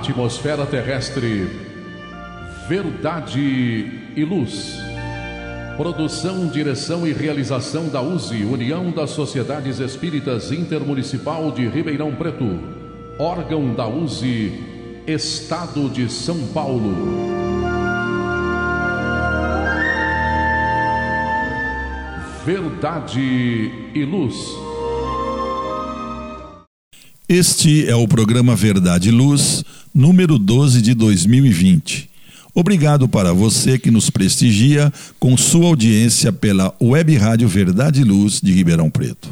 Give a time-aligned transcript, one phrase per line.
[0.00, 1.46] atmosfera terrestre,
[2.66, 3.38] verdade
[4.16, 4.78] e luz.
[5.76, 12.58] Produção, direção e realização da USE, União das Sociedades Espíritas Intermunicipal de Ribeirão Preto.
[13.18, 14.52] Órgão da USE,
[15.06, 16.96] Estado de São Paulo.
[22.46, 24.34] Verdade e Luz.
[27.32, 29.62] Este é o programa Verdade e Luz,
[29.94, 32.10] número 12 de 2020.
[32.54, 38.40] Obrigado para você que nos prestigia com sua audiência pela Web Rádio Verdade e Luz
[38.40, 39.28] de Ribeirão Preto.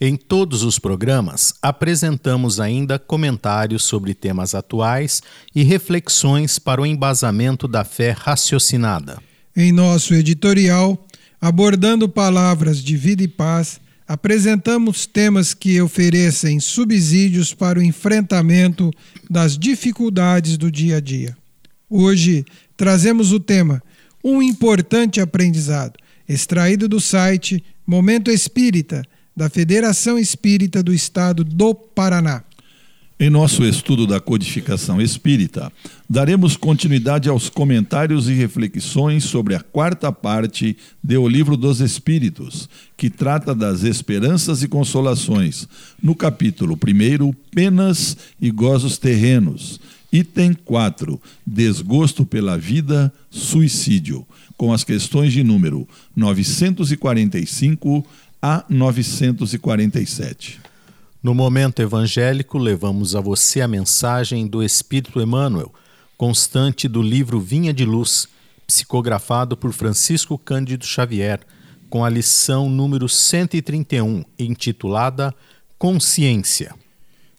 [0.00, 5.22] Em todos os programas, apresentamos ainda comentários sobre temas atuais
[5.54, 9.22] e reflexões para o embasamento da fé raciocinada.
[9.56, 11.06] Em nosso editorial,
[11.40, 18.90] abordando palavras de vida e paz, apresentamos temas que oferecem subsídios para o enfrentamento
[19.28, 21.36] das dificuldades do dia a dia.
[21.90, 22.44] Hoje
[22.76, 23.82] trazemos o tema
[24.22, 25.94] Um importante aprendizado,
[26.28, 29.02] extraído do site Momento Espírita,
[29.36, 32.42] da Federação Espírita do Estado do Paraná.
[33.18, 35.72] Em nosso estudo da codificação espírita,
[36.06, 42.68] daremos continuidade aos comentários e reflexões sobre a quarta parte de O Livro dos Espíritos,
[42.94, 45.66] que trata das esperanças e consolações,
[46.02, 49.80] no capítulo 1, Penas e Gozos Terrenos,
[50.12, 54.26] item 4, Desgosto pela Vida, Suicídio,
[54.58, 58.06] com as questões de número 945
[58.42, 60.65] a 947.
[61.26, 65.74] No momento evangélico, levamos a você a mensagem do Espírito Emmanuel,
[66.16, 68.28] constante do livro Vinha de Luz,
[68.64, 71.40] psicografado por Francisco Cândido Xavier,
[71.90, 75.34] com a lição número 131, intitulada
[75.76, 76.72] Consciência.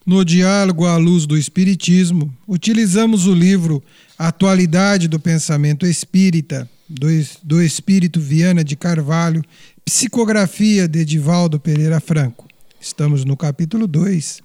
[0.05, 3.81] No diálogo à luz do Espiritismo, utilizamos o livro
[4.19, 7.07] Atualidade do Pensamento Espírita, do,
[7.41, 9.41] do Espírito Viana de Carvalho,
[9.85, 12.46] psicografia de Edivaldo Pereira Franco.
[12.79, 14.41] Estamos no capítulo 2.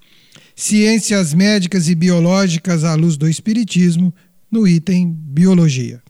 [0.57, 4.13] Ciências médicas e biológicas à luz do Espiritismo,
[4.51, 6.03] no item Biologia.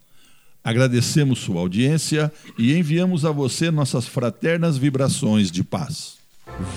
[0.65, 6.16] Agradecemos sua audiência e enviamos a você nossas fraternas vibrações de paz.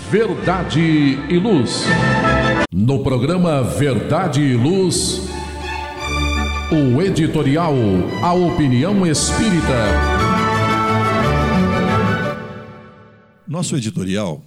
[0.09, 1.83] Verdade e Luz.
[2.71, 5.21] No programa Verdade e Luz,
[6.71, 7.75] o editorial
[8.23, 9.85] A Opinião Espírita.
[13.47, 14.43] Nosso editorial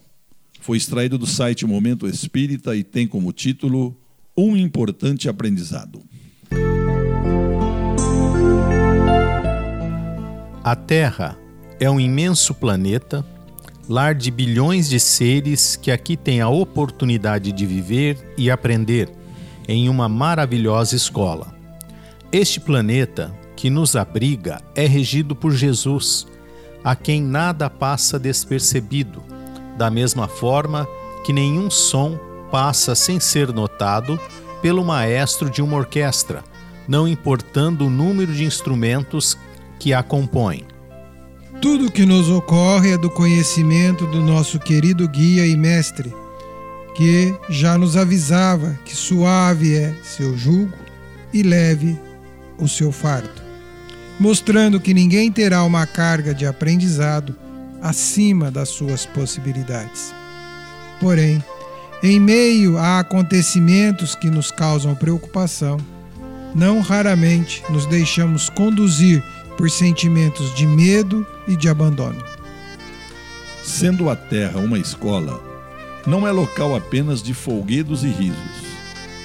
[0.61, 3.97] foi extraído do site Momento Espírita e tem como título
[4.37, 6.03] Um Importante Aprendizado.
[10.63, 11.39] A Terra
[11.81, 13.25] é um imenso planeta,
[13.89, 19.09] lar de bilhões de seres que aqui têm a oportunidade de viver e aprender
[19.67, 21.55] em uma maravilhosa escola.
[22.31, 26.27] Este planeta que nos abriga é regido por Jesus,
[26.85, 29.38] a quem nada passa despercebido
[29.79, 30.87] da mesma forma
[31.25, 32.19] que nenhum som
[32.51, 34.21] passa sem ser notado
[34.61, 36.43] pelo maestro de uma orquestra,
[36.89, 39.39] não importando o número de instrumentos
[39.79, 40.65] que a compõem.
[41.63, 46.13] Tudo que nos ocorre é do conhecimento do nosso querido guia e mestre,
[46.97, 50.77] que já nos avisava que suave é seu jugo
[51.33, 51.99] e leve
[52.59, 53.47] o seu fardo.
[54.19, 57.37] mostrando que ninguém terá uma carga de aprendizado
[57.83, 60.15] acima das suas possibilidades.
[61.01, 61.43] Porém,
[62.03, 65.79] em meio a acontecimentos que nos causam preocupação,
[66.55, 69.23] não raramente nos deixamos conduzir
[69.57, 72.23] por sentimentos de medo e de abandono.
[73.65, 75.43] Sendo a Terra uma escola,
[76.07, 78.39] não é local apenas de folguedos e risos,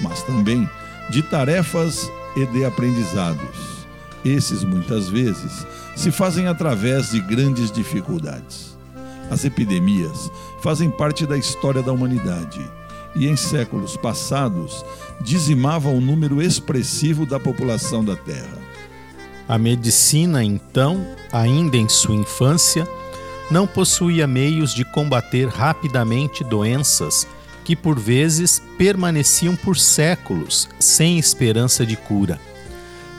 [0.02, 0.68] mas também
[1.10, 3.73] de tarefas e de aprendizados.
[4.24, 8.76] Esses, muitas vezes, se fazem através de grandes dificuldades.
[9.30, 10.30] As epidemias
[10.62, 12.60] fazem parte da história da humanidade
[13.14, 14.84] e, em séculos passados,
[15.20, 18.58] dizimavam o número expressivo da população da Terra.
[19.46, 22.88] A medicina, então, ainda em sua infância,
[23.50, 27.26] não possuía meios de combater rapidamente doenças
[27.62, 32.40] que, por vezes, permaneciam por séculos sem esperança de cura.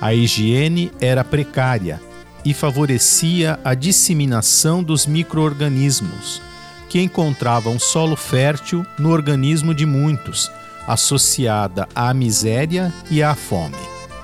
[0.05, 1.99] A higiene era precária
[2.45, 6.39] e favorecia a disseminação dos microorganismos,
[6.87, 10.51] que encontravam solo fértil no organismo de muitos,
[10.87, 13.75] associada à miséria e à fome.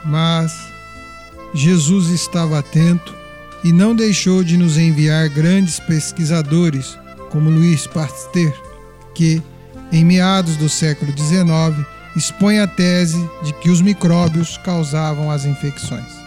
[0.05, 0.53] Mas
[1.51, 3.15] Jesus estava atento
[3.63, 6.95] e não deixou de nos enviar grandes pesquisadores
[7.31, 8.53] como Louis Pasteur,
[9.15, 9.41] que,
[9.91, 11.83] em meados do século XIX,
[12.15, 16.21] expõe a tese de que os micróbios causavam as infecções.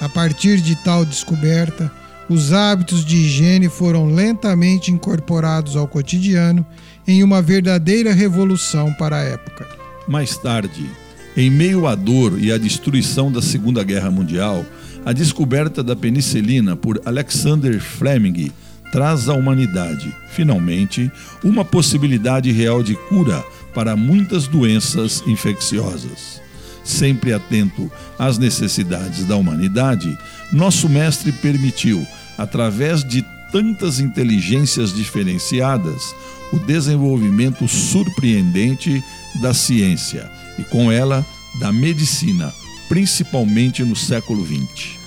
[0.00, 1.90] A partir de tal descoberta,
[2.28, 6.64] os hábitos de higiene foram lentamente incorporados ao cotidiano
[7.06, 9.66] em uma verdadeira revolução para a época.
[10.06, 10.88] Mais tarde,
[11.36, 14.64] em meio à dor e à destruição da Segunda Guerra Mundial,
[15.04, 18.52] a descoberta da penicilina por Alexander Fleming
[18.92, 21.10] traz à humanidade, finalmente,
[21.42, 23.44] uma possibilidade real de cura
[23.78, 26.42] para muitas doenças infecciosas.
[26.82, 27.88] Sempre atento
[28.18, 30.18] às necessidades da humanidade,
[30.52, 32.04] nosso Mestre permitiu,
[32.36, 36.12] através de tantas inteligências diferenciadas,
[36.52, 39.00] o desenvolvimento surpreendente
[39.40, 40.28] da ciência
[40.58, 41.24] e, com ela,
[41.60, 42.52] da medicina,
[42.88, 44.98] principalmente no século XX.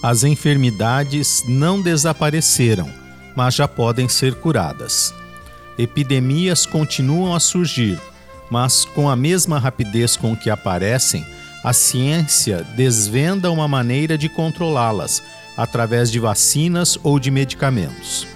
[0.00, 2.88] As enfermidades não desapareceram,
[3.34, 5.12] mas já podem ser curadas
[5.78, 8.00] epidemias continuam a surgir,
[8.50, 11.24] mas com a mesma rapidez com que aparecem,
[11.62, 15.22] a ciência desvenda uma maneira de controlá-las
[15.56, 18.26] através de vacinas ou de medicamentos.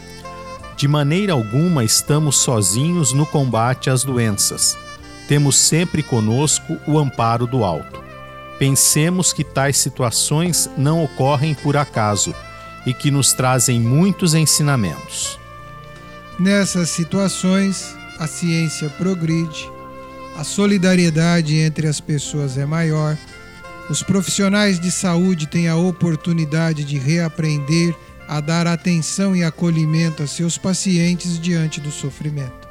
[0.76, 4.78] De maneira alguma estamos sozinhos no combate às doenças.
[5.26, 8.02] Temos sempre conosco o amparo do alto.
[8.58, 12.34] Pensemos que tais situações não ocorrem por acaso
[12.86, 15.38] e que nos trazem muitos ensinamentos.
[16.38, 19.68] Nessas situações, a ciência progride,
[20.36, 23.18] a solidariedade entre as pessoas é maior,
[23.90, 27.92] os profissionais de saúde têm a oportunidade de reaprender
[28.28, 32.68] a dar atenção e acolhimento a seus pacientes diante do sofrimento.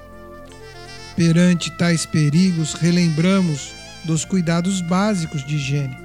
[1.18, 3.74] Perante tais perigos, relembramos
[4.06, 5.98] dos cuidados básicos de higiene,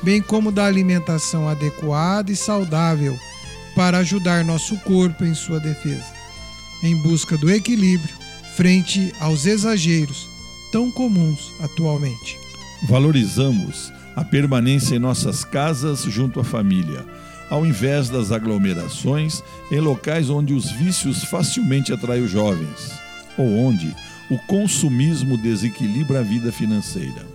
[0.00, 3.18] bem como da alimentação adequada e saudável
[3.74, 6.19] para ajudar nosso corpo em sua defesa
[6.82, 8.14] em busca do equilíbrio
[8.56, 10.28] frente aos exageros
[10.70, 12.38] tão comuns atualmente.
[12.88, 17.04] Valorizamos a permanência em nossas casas junto à família,
[17.48, 22.92] ao invés das aglomerações em locais onde os vícios facilmente atraem os jovens,
[23.36, 23.94] ou onde
[24.30, 27.26] o consumismo desequilibra a vida financeira.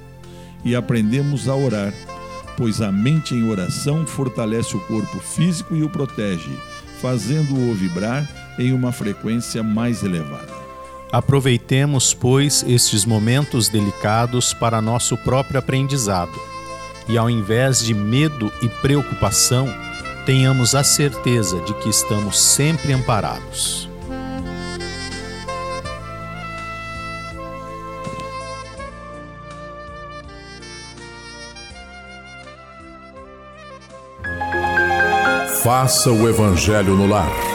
[0.63, 1.93] E aprendemos a orar,
[2.57, 6.51] pois a mente em oração fortalece o corpo físico e o protege,
[7.01, 10.53] fazendo-o vibrar em uma frequência mais elevada.
[11.11, 16.37] Aproveitemos, pois, estes momentos delicados para nosso próprio aprendizado
[17.07, 19.67] e, ao invés de medo e preocupação,
[20.25, 23.89] tenhamos a certeza de que estamos sempre amparados.
[35.63, 37.54] Faça o Evangelho no lar.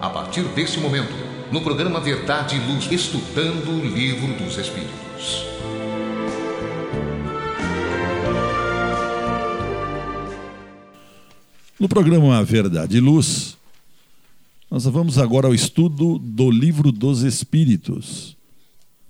[0.00, 1.12] a partir desse momento,
[1.52, 5.44] no programa Verdade e Luz, estudando o Livro dos Espíritos.
[11.78, 13.58] No programa Verdade e Luz,
[14.70, 18.36] nós vamos agora ao estudo do Livro dos Espíritos.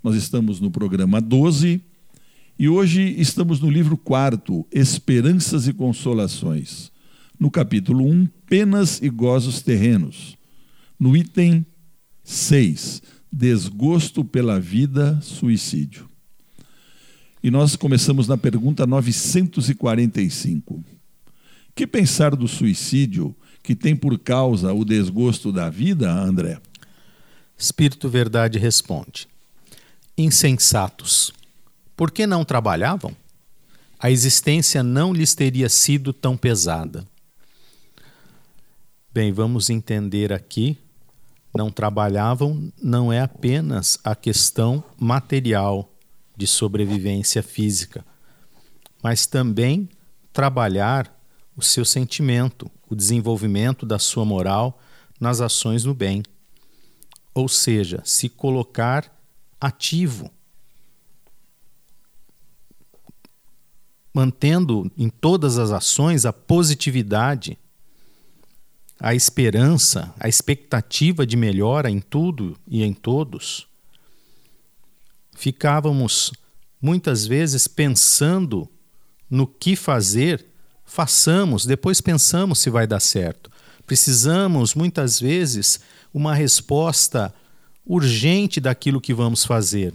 [0.02, 1.80] Nós estamos no programa 12
[2.58, 6.90] e hoje estamos no livro 4, Esperanças e Consolações,
[7.38, 10.39] no capítulo 1, Penas e Gozos Terrenos
[11.00, 11.64] no item
[12.22, 13.02] 6,
[13.32, 16.10] desgosto pela vida, suicídio.
[17.42, 20.84] E nós começamos na pergunta 945.
[21.74, 26.60] Que pensar do suicídio que tem por causa o desgosto da vida, André?
[27.56, 29.26] Espírito Verdade responde:
[30.18, 31.32] Insensatos,
[31.96, 33.16] por que não trabalhavam?
[33.98, 37.06] A existência não lhes teria sido tão pesada.
[39.12, 40.78] Bem, vamos entender aqui
[41.54, 45.92] não trabalhavam não é apenas a questão material
[46.36, 48.04] de sobrevivência física,
[49.02, 49.88] mas também
[50.32, 51.14] trabalhar
[51.56, 54.80] o seu sentimento, o desenvolvimento da sua moral
[55.20, 56.22] nas ações do bem.
[57.34, 59.14] Ou seja, se colocar
[59.60, 60.30] ativo,
[64.14, 67.58] mantendo em todas as ações a positividade
[69.00, 73.66] a esperança, a expectativa de melhora em tudo e em todos,
[75.34, 76.32] ficávamos
[76.80, 78.68] muitas vezes pensando
[79.28, 80.44] no que fazer,
[80.84, 83.50] façamos, depois pensamos se vai dar certo.
[83.86, 85.80] Precisamos muitas vezes
[86.12, 87.32] uma resposta
[87.86, 89.94] urgente daquilo que vamos fazer.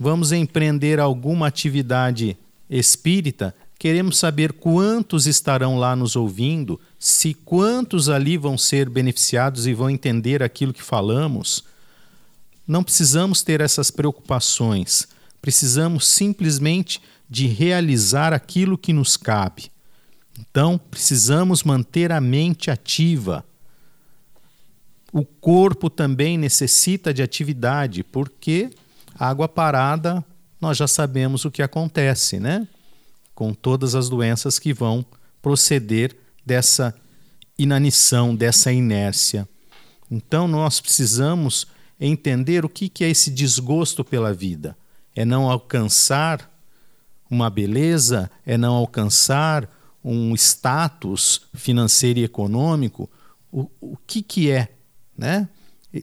[0.00, 2.36] Vamos empreender alguma atividade
[2.70, 9.72] espírita, queremos saber quantos estarão lá nos ouvindo, se quantos ali vão ser beneficiados e
[9.72, 11.64] vão entender aquilo que falamos,
[12.66, 15.06] não precisamos ter essas preocupações.
[15.40, 19.70] Precisamos simplesmente de realizar aquilo que nos cabe.
[20.38, 23.44] Então, precisamos manter a mente ativa.
[25.12, 28.70] O corpo também necessita de atividade, porque
[29.18, 30.24] água parada,
[30.60, 32.66] nós já sabemos o que acontece, né?
[33.38, 35.06] Com todas as doenças que vão
[35.40, 36.92] proceder dessa
[37.56, 39.48] inanição, dessa inércia.
[40.10, 41.68] Então nós precisamos
[42.00, 44.76] entender o que é esse desgosto pela vida.
[45.14, 46.52] É não alcançar
[47.30, 49.70] uma beleza, é não alcançar
[50.02, 53.08] um status financeiro e econômico.
[53.52, 54.72] O, o que, que é
[55.16, 55.48] né?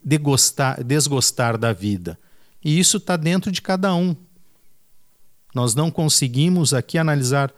[0.06, 2.18] Degostar, desgostar da vida?
[2.64, 4.16] E isso está dentro de cada um.
[5.56, 7.50] Nós não conseguimos aqui analisar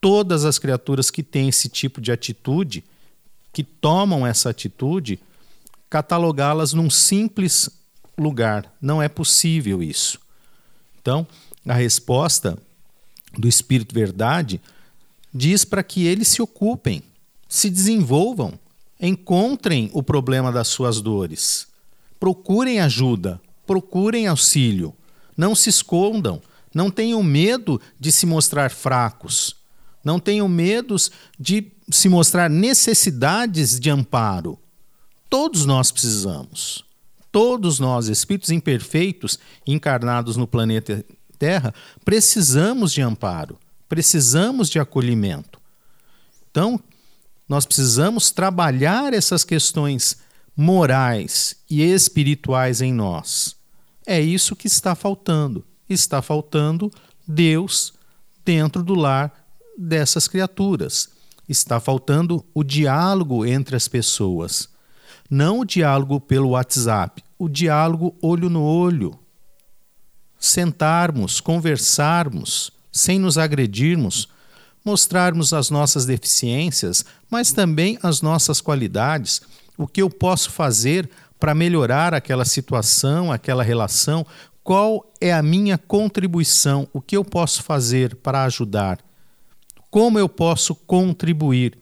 [0.00, 2.84] todas as criaturas que têm esse tipo de atitude,
[3.52, 5.18] que tomam essa atitude,
[5.90, 7.68] catalogá-las num simples
[8.16, 8.72] lugar.
[8.80, 10.20] Não é possível isso.
[11.00, 11.26] Então,
[11.66, 12.56] a resposta
[13.36, 14.60] do Espírito Verdade
[15.34, 17.02] diz para que eles se ocupem,
[17.48, 18.56] se desenvolvam,
[19.00, 21.66] encontrem o problema das suas dores,
[22.20, 24.94] procurem ajuda, procurem auxílio,
[25.36, 26.40] não se escondam,
[26.74, 29.56] não tenham medo de se mostrar fracos,
[30.04, 30.96] não tenham medo
[31.38, 34.58] de se mostrar necessidades de amparo.
[35.28, 36.84] Todos nós precisamos.
[37.30, 41.04] Todos nós, espíritos imperfeitos encarnados no planeta
[41.38, 41.74] Terra,
[42.04, 45.58] precisamos de amparo, precisamos de acolhimento.
[46.50, 46.78] Então,
[47.48, 50.18] nós precisamos trabalhar essas questões
[50.56, 53.56] morais e espirituais em nós.
[54.06, 55.64] É isso que está faltando.
[55.88, 56.90] Está faltando
[57.26, 57.92] Deus
[58.44, 59.32] dentro do lar
[59.76, 61.10] dessas criaturas.
[61.48, 64.68] Está faltando o diálogo entre as pessoas.
[65.28, 69.18] Não o diálogo pelo WhatsApp, o diálogo olho no olho.
[70.38, 74.28] Sentarmos, conversarmos, sem nos agredirmos,
[74.84, 79.40] mostrarmos as nossas deficiências, mas também as nossas qualidades,
[79.76, 81.08] o que eu posso fazer
[81.38, 84.26] para melhorar aquela situação, aquela relação,
[84.62, 88.98] qual é a minha contribuição, o que eu posso fazer para ajudar,
[89.90, 91.78] como eu posso contribuir.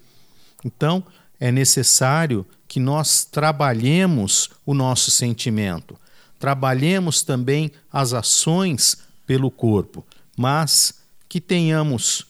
[0.64, 1.04] Então,
[1.38, 5.98] é necessário que nós trabalhemos o nosso sentimento,
[6.38, 10.04] trabalhemos também as ações pelo corpo,
[10.36, 10.94] mas
[11.28, 12.26] que tenhamos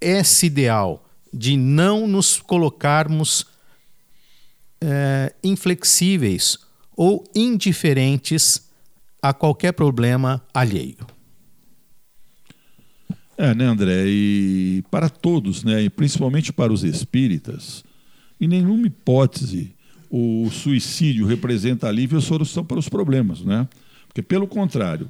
[0.00, 3.46] esse ideal de não nos colocarmos
[4.80, 6.58] é, inflexíveis
[6.96, 8.68] ou indiferentes
[9.24, 10.98] a qualquer problema alheio.
[13.38, 14.04] É, né, André?
[14.06, 17.82] E para todos, né, e principalmente para os espíritas,
[18.38, 19.74] em nenhuma hipótese
[20.10, 23.66] o suicídio representa alívio ou solução para os problemas, né?
[24.06, 25.08] Porque, pelo contrário,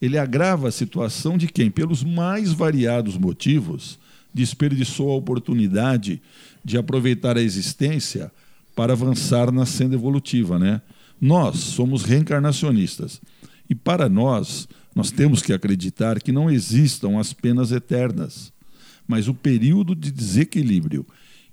[0.00, 3.98] ele agrava a situação de quem, pelos mais variados motivos,
[4.32, 6.20] desperdiçou a oportunidade
[6.62, 8.30] de aproveitar a existência
[8.76, 10.82] para avançar na senda evolutiva, né?
[11.18, 13.20] Nós somos reencarnacionistas
[13.68, 18.52] e para nós nós temos que acreditar que não existam as penas eternas,
[19.06, 21.06] mas o período de desequilíbrio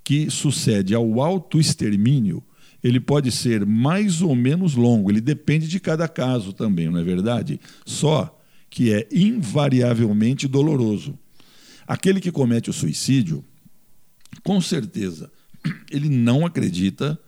[0.04, 2.43] que sucede ao autoextermínio,
[2.84, 7.04] ele pode ser mais ou menos longo, ele depende de cada caso também, não é
[7.04, 7.60] verdade?
[7.86, 8.32] Só
[8.69, 11.17] que é invariavelmente doloroso.
[11.88, 13.43] Aquele que comete o suicídio,
[14.43, 15.32] com certeza,
[15.89, 17.19] ele não acredita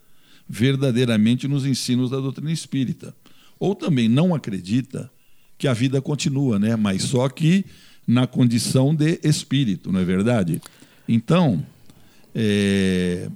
[0.47, 3.15] verdadeiramente nos ensinos da doutrina espírita.
[3.59, 5.09] Ou também não acredita
[5.57, 6.75] que a vida continua, né?
[6.75, 7.65] mas só que
[8.07, 10.61] na condição de espírito, não é verdade?
[11.07, 11.65] Então,
[12.33, 13.29] é...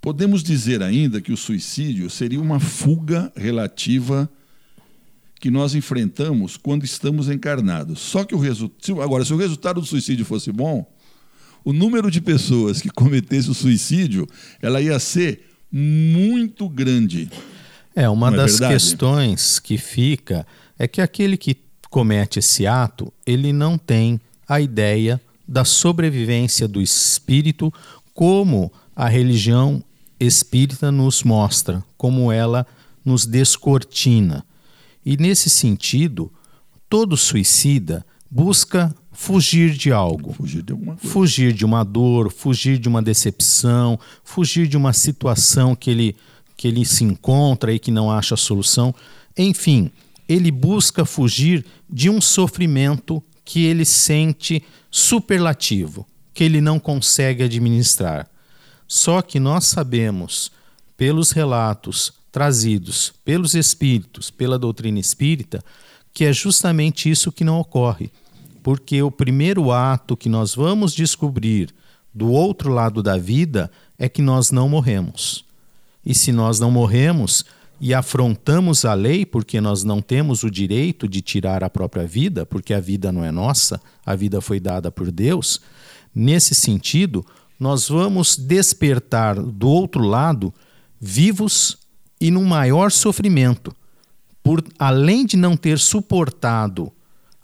[0.00, 4.28] podemos dizer ainda que o suicídio seria uma fuga relativa
[5.40, 8.00] que nós enfrentamos quando estamos encarnados.
[8.00, 9.00] Só que o resultado.
[9.00, 10.90] Agora, se o resultado do suicídio fosse bom,
[11.64, 14.26] o número de pessoas que cometesse o suicídio,
[14.60, 17.30] ela ia ser muito grande.
[17.94, 20.46] É, uma é das questões que fica
[20.78, 21.56] é que aquele que
[21.90, 27.72] comete esse ato, ele não tem a ideia da sobrevivência do espírito
[28.14, 29.82] como a religião
[30.20, 32.66] espírita nos mostra, como ela
[33.04, 34.44] nos descortina.
[35.04, 36.30] E nesse sentido,
[36.88, 40.32] todo suicida busca fugir de algo.
[40.32, 41.12] Fugir de alguma coisa.
[41.12, 46.16] Fugir de uma dor, fugir de uma decepção, fugir de uma situação que ele,
[46.56, 48.94] que ele se encontra e que não acha solução.
[49.36, 49.90] Enfim,
[50.28, 58.30] ele busca fugir de um sofrimento que ele sente superlativo, que ele não consegue administrar.
[58.86, 60.52] Só que nós sabemos,
[60.96, 65.64] pelos relatos trazidos pelos espíritos, pela doutrina espírita,
[66.12, 68.12] que é justamente isso que não ocorre
[68.62, 71.74] porque o primeiro ato que nós vamos descobrir
[72.12, 75.44] do outro lado da vida é que nós não morremos.
[76.04, 77.44] E se nós não morremos
[77.80, 82.44] e afrontamos a lei, porque nós não temos o direito de tirar a própria vida,
[82.44, 85.60] porque a vida não é nossa, a vida foi dada por Deus,
[86.14, 87.24] nesse sentido,
[87.58, 90.52] nós vamos despertar do outro lado
[91.00, 91.78] vivos
[92.20, 93.74] e num maior sofrimento,
[94.42, 96.92] por além de não ter suportado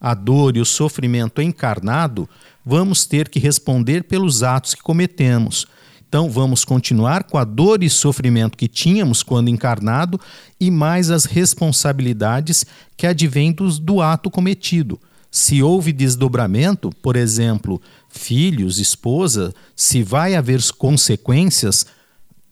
[0.04, 2.28] a dor e o sofrimento encarnado,
[2.62, 5.66] vamos ter que responder pelos atos que cometemos.
[6.06, 10.20] Então, vamos continuar com a dor e sofrimento que tínhamos quando encarnado
[10.60, 12.66] e mais as responsabilidades
[12.98, 15.00] que advêm do, ato cometido.
[15.30, 21.86] Se houve desdobramento, por exemplo, filhos, esposa, se vai haver consequências,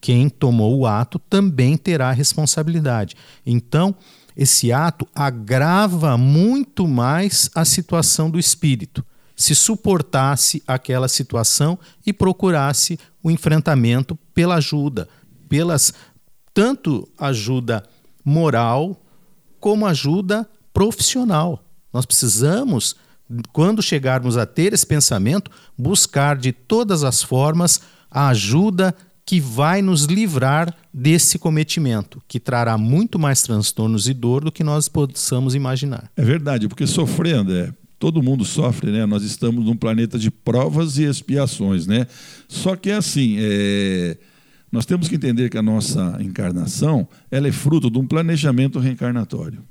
[0.00, 3.14] quem tomou o ato também terá responsabilidade.
[3.44, 3.94] Então,
[4.36, 9.04] esse ato agrava muito mais a situação do espírito.
[9.36, 15.08] Se suportasse aquela situação e procurasse o enfrentamento pela ajuda,
[15.48, 15.92] pelas
[16.54, 17.82] tanto ajuda
[18.24, 19.00] moral
[19.58, 21.64] como ajuda profissional.
[21.92, 22.96] Nós precisamos,
[23.52, 29.80] quando chegarmos a ter esse pensamento, buscar de todas as formas a ajuda que vai
[29.80, 35.54] nos livrar desse cometimento, que trará muito mais transtornos e dor do que nós possamos
[35.54, 36.10] imaginar.
[36.16, 39.06] É verdade, porque sofrer, André, todo mundo sofre, né?
[39.06, 42.06] Nós estamos num planeta de provas e expiações, né?
[42.48, 44.18] Só que é assim, é...
[44.72, 49.62] nós temos que entender que a nossa encarnação ela é fruto de um planejamento reencarnatório.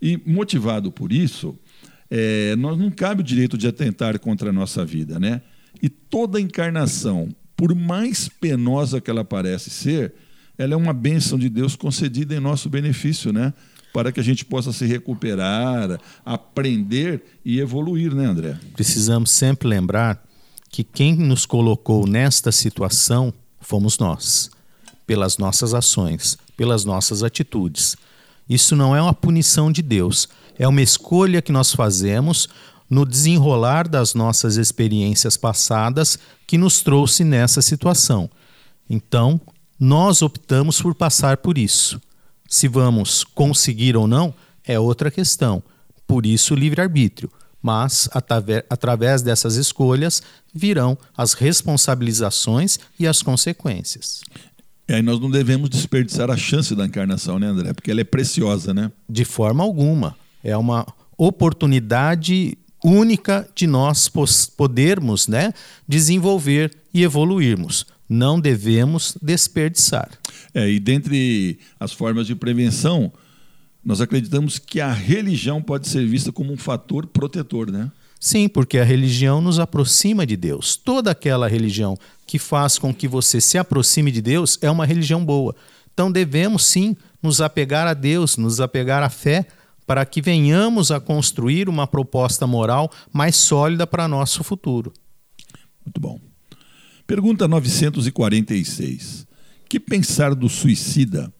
[0.00, 1.58] E motivado por isso,
[2.08, 2.54] é...
[2.54, 5.42] nós não cabe o direito de atentar contra a nossa vida, né?
[5.82, 10.14] E toda encarnação, por mais penosa que ela parece ser,
[10.56, 13.52] ela é uma bênção de Deus concedida em nosso benefício, né?
[13.94, 18.58] para que a gente possa se recuperar, aprender e evoluir, né, André?
[18.74, 20.20] Precisamos sempre lembrar
[20.68, 24.50] que quem nos colocou nesta situação fomos nós,
[25.06, 27.96] pelas nossas ações, pelas nossas atitudes.
[28.48, 32.48] Isso não é uma punição de Deus, é uma escolha que nós fazemos
[32.88, 38.30] no desenrolar das nossas experiências passadas que nos trouxe nessa situação.
[38.88, 39.40] Então,
[39.80, 42.00] nós optamos por passar por isso.
[42.48, 45.62] Se vamos conseguir ou não é outra questão.
[46.06, 47.30] Por isso, livre-arbítrio.
[47.60, 48.08] Mas,
[48.68, 50.22] através dessas escolhas,
[50.54, 54.20] virão as responsabilizações e as consequências.
[54.86, 57.72] E aí nós não devemos desperdiçar a chance da encarnação, né, André?
[57.72, 58.92] Porque ela é preciosa, né?
[59.08, 60.14] De forma alguma.
[60.42, 64.10] É uma oportunidade única de nós
[64.56, 65.52] podermos né,
[65.88, 70.10] desenvolver e evoluirmos não devemos desperdiçar.
[70.52, 73.12] É, e dentre as formas de prevenção,
[73.84, 77.90] nós acreditamos que a religião pode ser vista como um fator protetor, né?
[78.20, 80.76] Sim, porque a religião nos aproxima de Deus.
[80.76, 85.22] Toda aquela religião que faz com que você se aproxime de Deus é uma religião
[85.22, 85.54] boa.
[85.92, 89.46] Então devemos sim nos apegar a Deus, nos apegar à fé,
[89.86, 94.92] para que venhamos a construir uma proposta moral mais sólida para nosso futuro.
[95.84, 96.20] Muito bom.
[97.06, 99.26] Pergunta 946.
[99.68, 101.32] Que pensar do suicida,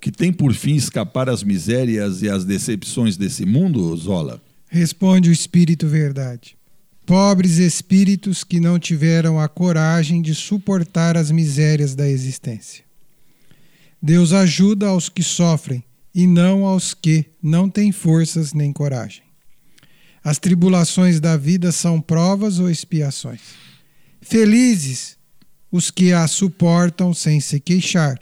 [0.00, 4.40] que tem por fim escapar às misérias e às decepções desse mundo, Zola?
[4.68, 6.56] Responde o Espírito Verdade.
[7.04, 12.84] Pobres espíritos que não tiveram a coragem de suportar as misérias da existência.
[14.00, 19.22] Deus ajuda aos que sofrem e não aos que não têm forças nem coragem.
[20.22, 23.40] As tribulações da vida são provas ou expiações.
[24.20, 25.16] Felizes
[25.70, 28.18] os que a suportam sem se queixar,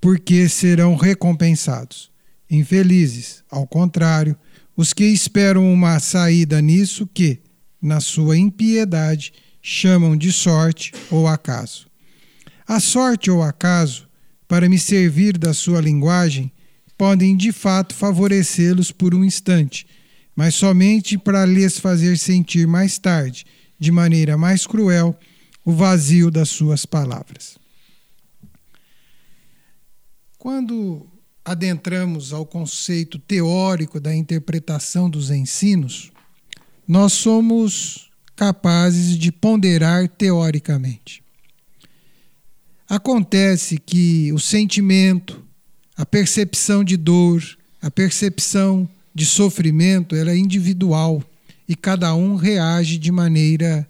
[0.00, 2.10] porque serão recompensados.
[2.48, 4.36] Infelizes, ao contrário,
[4.76, 7.40] os que esperam uma saída nisso que,
[7.82, 11.86] na sua impiedade, chamam de sorte ou acaso.
[12.66, 14.08] A sorte ou acaso,
[14.48, 16.50] para me servir da sua linguagem,
[17.00, 19.86] podem de fato favorecê-los por um instante,
[20.36, 23.46] mas somente para lhes fazer sentir mais tarde
[23.78, 25.18] de maneira mais cruel
[25.64, 27.56] o vazio das suas palavras.
[30.36, 31.08] Quando
[31.42, 36.12] adentramos ao conceito teórico da interpretação dos ensinos,
[36.86, 41.24] nós somos capazes de ponderar teoricamente.
[42.86, 45.48] Acontece que o sentimento,
[46.00, 47.44] a percepção de dor,
[47.82, 51.22] a percepção de sofrimento, ela é individual
[51.68, 53.86] e cada um reage de maneira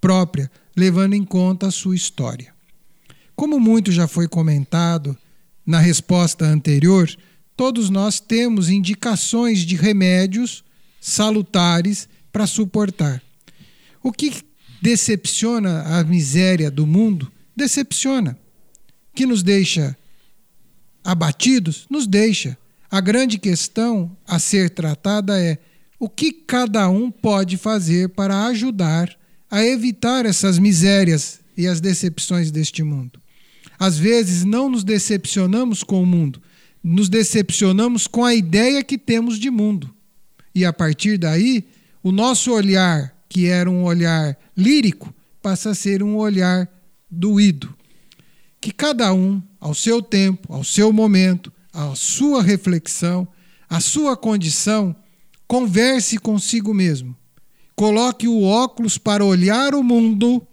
[0.00, 2.52] própria, levando em conta a sua história.
[3.36, 5.16] Como muito já foi comentado
[5.64, 7.08] na resposta anterior,
[7.56, 10.64] todos nós temos indicações de remédios
[11.00, 13.22] salutares para suportar.
[14.02, 14.32] O que
[14.82, 18.36] decepciona a miséria do mundo, decepciona.
[19.14, 19.96] Que nos deixa
[21.04, 22.56] abatidos, nos deixa.
[22.90, 25.58] A grande questão a ser tratada é
[25.98, 29.16] o que cada um pode fazer para ajudar
[29.50, 33.20] a evitar essas misérias e as decepções deste mundo.
[33.78, 36.40] Às vezes não nos decepcionamos com o mundo,
[36.82, 39.94] nos decepcionamos com a ideia que temos de mundo.
[40.54, 41.64] E a partir daí,
[42.02, 46.68] o nosso olhar, que era um olhar lírico, passa a ser um olhar
[47.10, 47.74] doído.
[48.60, 53.26] Que cada um, ao seu tempo, ao seu momento, à sua reflexão,
[53.70, 54.94] à sua condição,
[55.52, 57.14] Converse consigo mesmo.
[57.76, 60.46] Coloque o óculos para olhar o mundo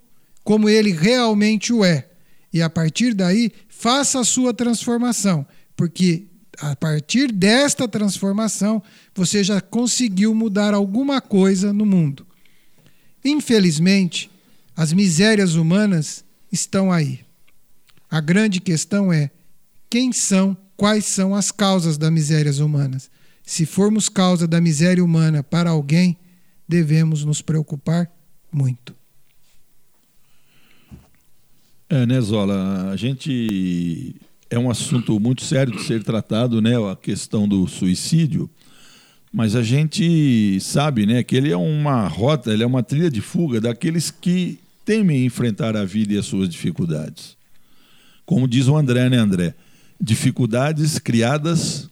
[0.44, 2.10] como ele realmente o é.
[2.52, 6.28] E a partir daí, faça a sua transformação, porque
[6.60, 8.84] a partir desta transformação,
[9.16, 12.28] você já conseguiu mudar alguma coisa no mundo.
[13.24, 14.30] Infelizmente,
[14.76, 17.22] as misérias humanas estão aí.
[18.10, 19.30] A grande questão é
[19.90, 23.10] quem são, quais são as causas das misérias humanas.
[23.44, 26.18] Se formos causa da miséria humana para alguém,
[26.68, 28.12] devemos nos preocupar
[28.52, 28.96] muito.
[31.90, 32.92] É, né, Zola?
[32.92, 34.16] A gente.
[34.52, 36.76] É um assunto muito sério de ser tratado, né?
[36.92, 38.50] A questão do suicídio.
[39.32, 43.22] Mas a gente sabe, né, que ele é uma rota, ele é uma trilha de
[43.22, 47.38] fuga daqueles que temem enfrentar a vida e as suas dificuldades.
[48.30, 49.56] Como diz o André, né, André?
[50.00, 51.90] Dificuldades criadas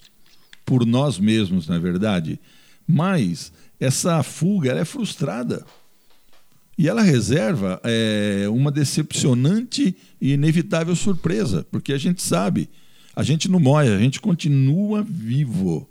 [0.63, 2.39] por nós mesmos, na é verdade.
[2.87, 5.65] Mas essa fuga é frustrada.
[6.77, 12.69] E ela reserva é, uma decepcionante e inevitável surpresa, porque a gente sabe,
[13.15, 15.89] a gente não morre, a gente continua vivo.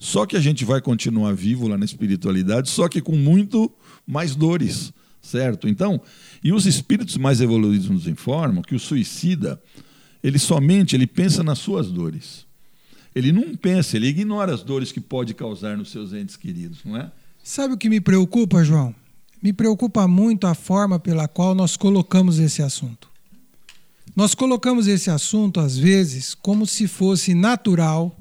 [0.00, 3.70] Só que a gente vai continuar vivo lá na espiritualidade, só que com muito
[4.04, 5.68] mais dores, certo?
[5.68, 6.02] Então,
[6.42, 9.60] e os espíritos mais evoluídos nos informam que o suicida,
[10.22, 12.46] ele somente ele pensa nas suas dores.
[13.14, 16.96] Ele não pensa, ele ignora as dores que pode causar nos seus entes queridos, não
[16.96, 17.10] é?
[17.42, 18.94] Sabe o que me preocupa, João?
[19.42, 23.08] Me preocupa muito a forma pela qual nós colocamos esse assunto.
[24.14, 28.18] Nós colocamos esse assunto, às vezes, como se fosse natural,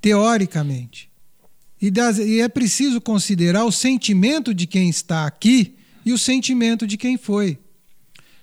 [0.00, 1.10] teoricamente.
[1.80, 6.86] E, das, e é preciso considerar o sentimento de quem está aqui e o sentimento
[6.86, 7.58] de quem foi.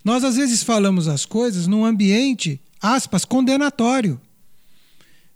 [0.04, 4.20] Nós, às vezes, falamos as coisas num ambiente, aspas, condenatório,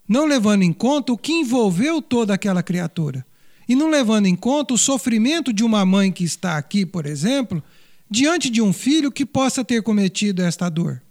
[0.07, 3.25] não levando em conta o que envolveu toda aquela criatura
[3.67, 7.63] e não levando em conta o sofrimento de uma mãe que está aqui, por exemplo,
[8.09, 11.01] diante de um filho que possa ter cometido esta dor.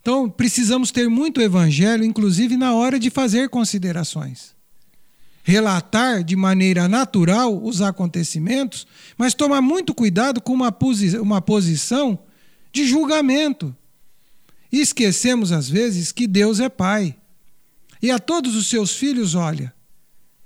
[0.00, 4.55] Então, precisamos ter muito evangelho, inclusive na hora de fazer considerações.
[5.48, 8.84] Relatar de maneira natural os acontecimentos,
[9.16, 12.18] mas tomar muito cuidado com uma, posi uma posição
[12.72, 13.72] de julgamento.
[14.72, 17.14] E esquecemos, às vezes, que Deus é Pai.
[18.02, 19.72] E a todos os seus filhos olha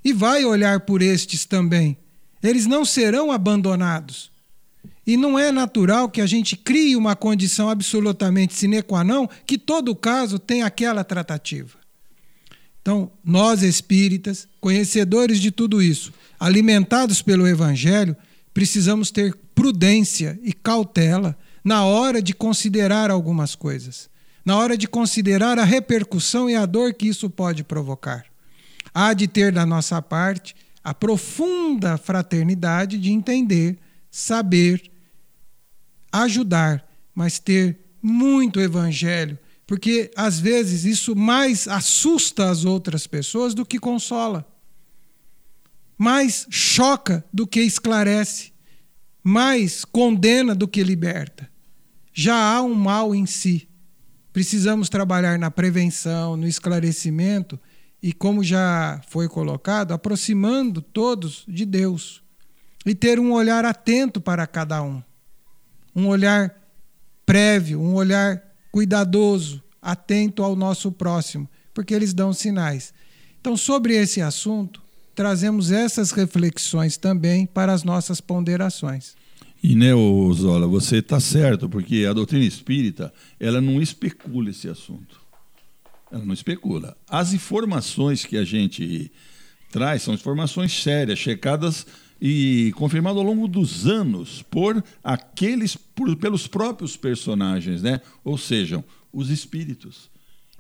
[0.04, 1.96] e vai olhar por estes também.
[2.42, 4.30] Eles não serão abandonados.
[5.06, 9.56] E não é natural que a gente crie uma condição absolutamente sine qua non que
[9.56, 11.79] todo caso tem aquela tratativa.
[12.82, 18.16] Então, nós espíritas, conhecedores de tudo isso, alimentados pelo Evangelho,
[18.54, 24.08] precisamos ter prudência e cautela na hora de considerar algumas coisas,
[24.44, 28.24] na hora de considerar a repercussão e a dor que isso pode provocar.
[28.94, 33.78] Há de ter da nossa parte a profunda fraternidade de entender,
[34.10, 34.90] saber,
[36.10, 39.38] ajudar, mas ter muito evangelho,
[39.70, 44.44] porque às vezes isso mais assusta as outras pessoas do que consola,
[45.96, 48.52] mais choca do que esclarece,
[49.22, 51.48] mais condena do que liberta.
[52.12, 53.68] Já há um mal em si.
[54.32, 57.56] Precisamos trabalhar na prevenção, no esclarecimento
[58.02, 62.24] e, como já foi colocado, aproximando todos de Deus
[62.84, 65.00] e ter um olhar atento para cada um,
[65.94, 66.60] um olhar
[67.24, 72.92] prévio, um olhar cuidadoso, atento ao nosso próximo, porque eles dão sinais.
[73.40, 74.82] Então, sobre esse assunto,
[75.14, 79.14] trazemos essas reflexões também para as nossas ponderações.
[79.62, 79.90] E, né,
[80.32, 85.20] Zola, você está certo, porque a doutrina espírita ela não especula esse assunto.
[86.10, 86.96] Ela não especula.
[87.08, 89.12] As informações que a gente
[89.70, 91.86] traz são informações sérias, checadas
[92.20, 98.00] e confirmadas ao longo dos anos por aqueles, por, pelos próprios personagens, né?
[98.22, 100.10] Ou seja, os espíritos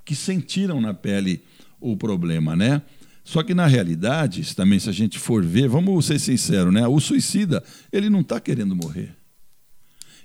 [0.04, 1.42] que sentiram na pele
[1.80, 2.82] o problema, né?
[3.22, 6.86] Só que na realidade, também se a gente for ver, vamos ser sinceros, né?
[6.88, 9.14] O suicida, ele não está querendo morrer.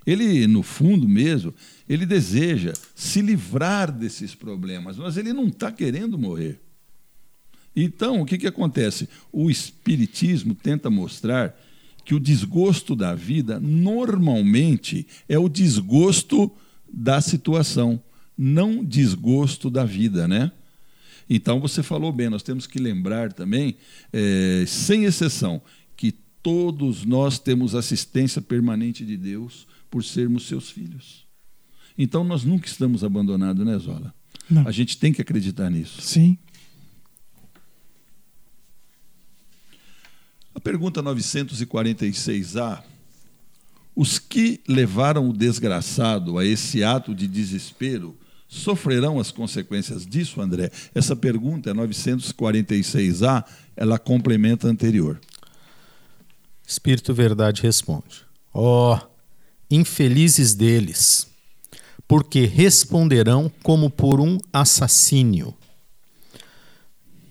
[0.06, 1.52] Ele, no fundo mesmo,
[1.88, 6.60] ele deseja se livrar desses problemas, mas ele não está querendo morrer.
[7.76, 9.08] Então, o que, que acontece?
[9.30, 11.54] O Espiritismo tenta mostrar
[12.04, 16.50] que o desgosto da vida, normalmente, é o desgosto
[16.90, 18.02] da situação,
[18.38, 20.50] não desgosto da vida, né?
[21.28, 23.76] Então, você falou bem, nós temos que lembrar também,
[24.12, 25.60] é, sem exceção,
[25.96, 26.12] que
[26.42, 31.26] todos nós temos assistência permanente de Deus, por sermos seus filhos.
[31.96, 34.14] Então nós nunca estamos abandonados, né, Zola?
[34.48, 34.66] Não.
[34.66, 36.00] A gente tem que acreditar nisso.
[36.02, 36.38] Sim.
[40.56, 42.82] A pergunta 946A.
[43.94, 48.16] Os que levaram o desgraçado a esse ato de desespero
[48.48, 50.70] sofrerão as consequências disso, André?
[50.94, 53.44] Essa pergunta, 946A,
[53.76, 55.20] ela complementa a anterior.
[56.66, 59.00] Espírito Verdade responde: Ó, oh,
[59.70, 61.26] infelizes deles,
[62.08, 65.54] porque responderão como por um assassínio.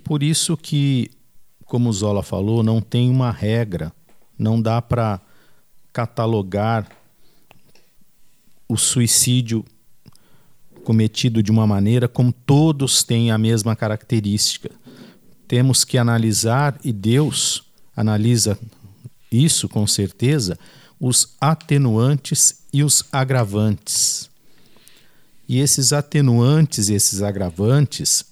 [0.04, 1.10] Por isso que,
[1.66, 3.92] como Zola falou, não tem uma regra,
[4.38, 5.20] não dá para
[5.92, 6.88] catalogar
[8.68, 9.64] o suicídio
[10.84, 14.70] cometido de uma maneira como todos têm a mesma característica.
[15.48, 17.64] Temos que analisar, e Deus
[17.96, 18.58] analisa
[19.32, 20.58] isso com certeza,
[21.00, 24.30] os atenuantes e os agravantes.
[25.48, 28.26] E esses atenuantes e esses agravantes,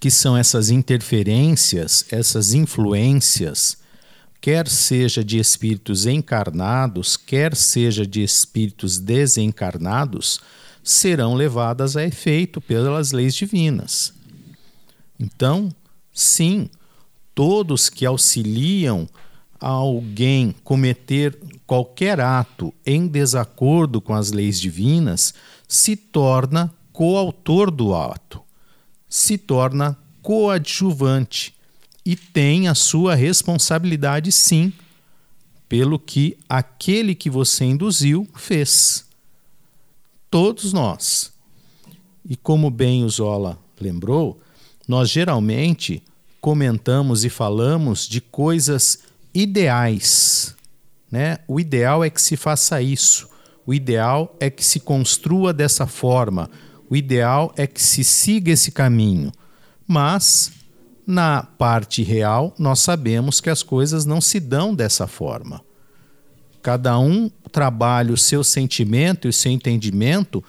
[0.00, 3.78] que são essas interferências, essas influências,
[4.40, 10.40] quer seja de espíritos encarnados, quer seja de espíritos desencarnados,
[10.82, 14.14] serão levadas a efeito pelas leis divinas.
[15.18, 15.68] Então,
[16.12, 16.70] sim,
[17.34, 19.08] todos que auxiliam
[19.60, 25.34] a alguém cometer qualquer ato em desacordo com as leis divinas
[25.66, 28.40] se torna coautor do ato,
[29.08, 31.54] se torna coadjuvante
[32.04, 34.72] e tem a sua responsabilidade sim
[35.68, 39.04] pelo que aquele que você induziu fez.
[40.30, 41.32] Todos nós.
[42.28, 44.40] E como bem o Zola lembrou,
[44.86, 46.02] nós geralmente
[46.40, 49.00] comentamos e falamos de coisas
[49.34, 50.54] ideais.
[51.10, 51.38] Né?
[51.46, 53.28] O ideal é que se faça isso.
[53.66, 56.50] O ideal é que se construa dessa forma.
[56.88, 59.32] O ideal é que se siga esse caminho.
[59.86, 60.52] Mas,
[61.06, 65.62] na parte real, nós sabemos que as coisas não se dão dessa forma.
[66.62, 70.42] Cada um trabalha o seu sentimento e o seu entendimento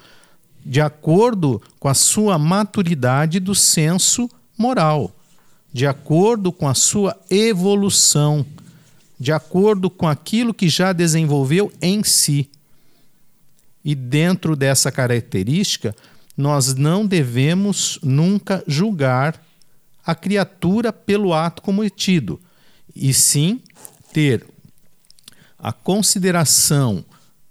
[0.66, 5.16] de acordo com a sua maturidade do senso moral,
[5.72, 8.46] de acordo com a sua evolução
[9.20, 12.50] de acordo com aquilo que já desenvolveu em si.
[13.84, 15.94] E dentro dessa característica,
[16.40, 19.46] nós não devemos nunca julgar
[20.06, 22.40] a criatura pelo ato cometido,
[22.96, 23.62] e sim
[24.14, 24.48] ter
[25.58, 27.04] a consideração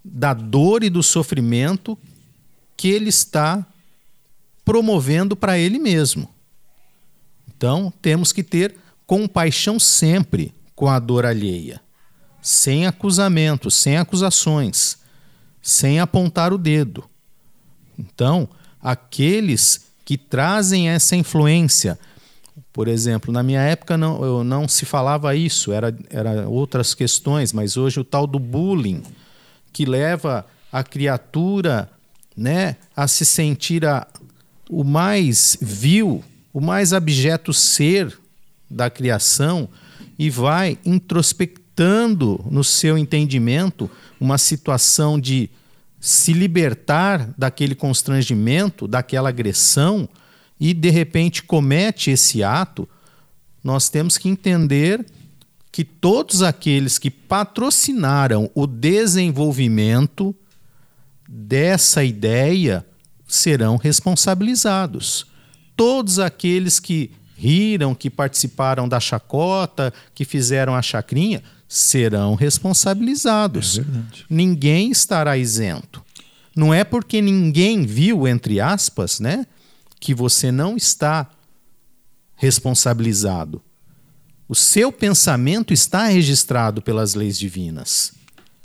[0.03, 1.99] da dor e do sofrimento
[2.79, 3.67] que ele está
[4.65, 6.27] promovendo para ele mesmo.
[7.47, 8.75] Então, temos que ter
[9.07, 11.79] compaixão sempre com a dor alheia,
[12.41, 14.97] sem acusamentos, sem acusações,
[15.61, 17.05] sem apontar o dedo.
[17.99, 18.49] Então,
[18.89, 21.99] aqueles que trazem essa influência,
[22.73, 27.53] por exemplo, na minha época não, eu não se falava isso, era, era outras questões,
[27.53, 29.03] mas hoje o tal do bullying,
[29.75, 31.91] que leva a criatura
[32.35, 34.07] né, a se sentir a,
[34.71, 38.19] o mais vil, o mais abjeto ser
[38.71, 39.69] da criação,
[40.19, 45.51] e vai introspectando no seu entendimento uma situação de
[46.01, 50.09] se libertar daquele constrangimento, daquela agressão
[50.61, 52.89] e de repente comete esse ato,
[53.63, 55.05] nós temos que entender
[55.71, 60.35] que todos aqueles que patrocinaram o desenvolvimento
[61.29, 62.85] dessa ideia
[63.27, 65.27] serão responsabilizados.
[65.77, 73.79] Todos aqueles que riram, que participaram da chacota, que fizeram a chacrinha, serão responsabilizados.
[73.79, 73.85] É
[74.31, 76.03] ninguém estará isento.
[76.57, 79.47] Não é porque ninguém viu, entre aspas, né,
[80.01, 81.29] que você não está
[82.35, 83.63] responsabilizado.
[84.49, 88.13] O seu pensamento está registrado pelas leis divinas.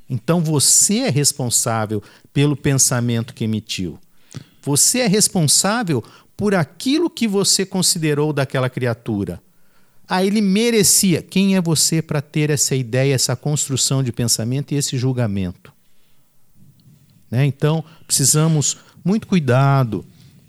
[0.09, 3.99] Então você é responsável pelo pensamento que emitiu.
[4.61, 6.03] Você é responsável
[6.37, 9.41] por aquilo que você considerou daquela criatura.
[10.07, 11.21] Ah, ele merecia.
[11.21, 15.71] Quem é você para ter essa ideia, essa construção de pensamento e esse julgamento?
[17.31, 17.45] Né?
[17.45, 20.05] Então, precisamos muito cuidado.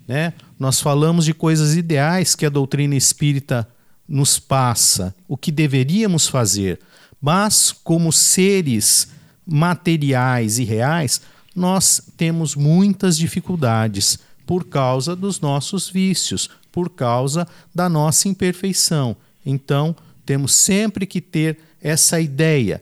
[0.07, 0.33] Né?
[0.59, 3.67] Nós falamos de coisas ideais que a doutrina espírita
[4.07, 6.79] nos passa, o que deveríamos fazer,
[7.19, 9.07] mas como seres
[9.45, 11.21] materiais e reais,
[11.55, 19.15] nós temos muitas dificuldades por causa dos nossos vícios, por causa da nossa imperfeição.
[19.45, 22.81] Então, temos sempre que ter essa ideia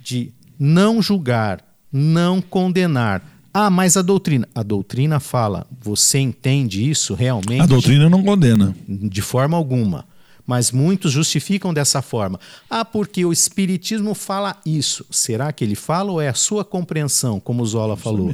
[0.00, 3.22] de não julgar, não condenar.
[3.52, 4.48] Ah, mas a doutrina.
[4.54, 7.60] A doutrina fala, você entende isso realmente?
[7.60, 8.74] A doutrina não condena.
[8.88, 10.06] De forma alguma.
[10.46, 12.40] Mas muitos justificam dessa forma.
[12.70, 15.04] Ah, porque o Espiritismo fala isso.
[15.10, 18.32] Será que ele fala ou é a sua compreensão, como o Zola falou?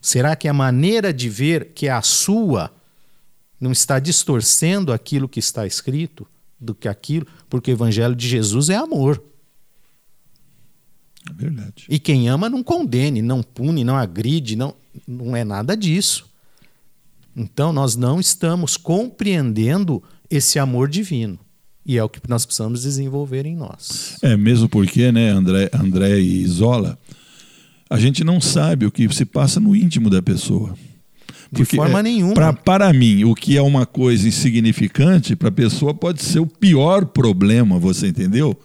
[0.00, 2.72] Será que a maneira de ver, que é a sua,
[3.60, 6.26] não está distorcendo aquilo que está escrito
[6.60, 7.26] do que aquilo?
[7.48, 9.22] Porque o evangelho de Jesus é amor.
[11.28, 11.86] É verdade.
[11.88, 14.74] E quem ama não condene, não pune, não agride, não,
[15.06, 16.26] não é nada disso.
[17.36, 21.38] Então nós não estamos compreendendo esse amor divino.
[21.84, 24.18] E é o que nós precisamos desenvolver em nós.
[24.20, 26.98] É, mesmo porque, né, André, André e Isola,
[27.88, 30.76] a gente não sabe o que se passa no íntimo da pessoa.
[31.62, 32.34] De forma é, nenhuma.
[32.34, 36.46] Pra, para mim, o que é uma coisa insignificante, para a pessoa pode ser o
[36.46, 38.58] pior problema, você entendeu?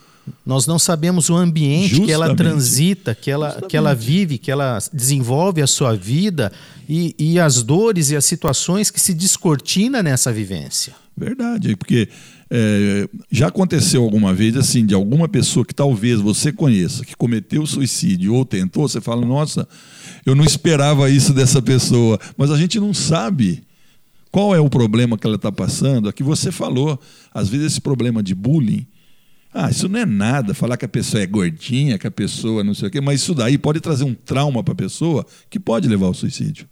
[0.46, 2.08] Nós não sabemos o ambiente Justamente.
[2.08, 6.52] que ela transita, que ela, que ela vive, que ela desenvolve a sua vida
[6.88, 10.94] e, e as dores e as situações que se descortina nessa vivência.
[11.18, 12.08] Verdade, porque
[12.54, 17.66] é, já aconteceu alguma vez assim, de alguma pessoa que talvez você conheça, que cometeu
[17.66, 19.66] suicídio ou tentou, você fala, nossa,
[20.26, 23.64] eu não esperava isso dessa pessoa, mas a gente não sabe
[24.30, 26.10] qual é o problema que ela está passando.
[26.10, 27.00] Aqui você falou,
[27.34, 28.86] às vezes esse problema de bullying.
[29.54, 32.74] Ah, isso não é nada, falar que a pessoa é gordinha, que a pessoa não
[32.74, 35.88] sei o quê, mas isso daí pode trazer um trauma para a pessoa que pode
[35.88, 36.68] levar ao suicídio.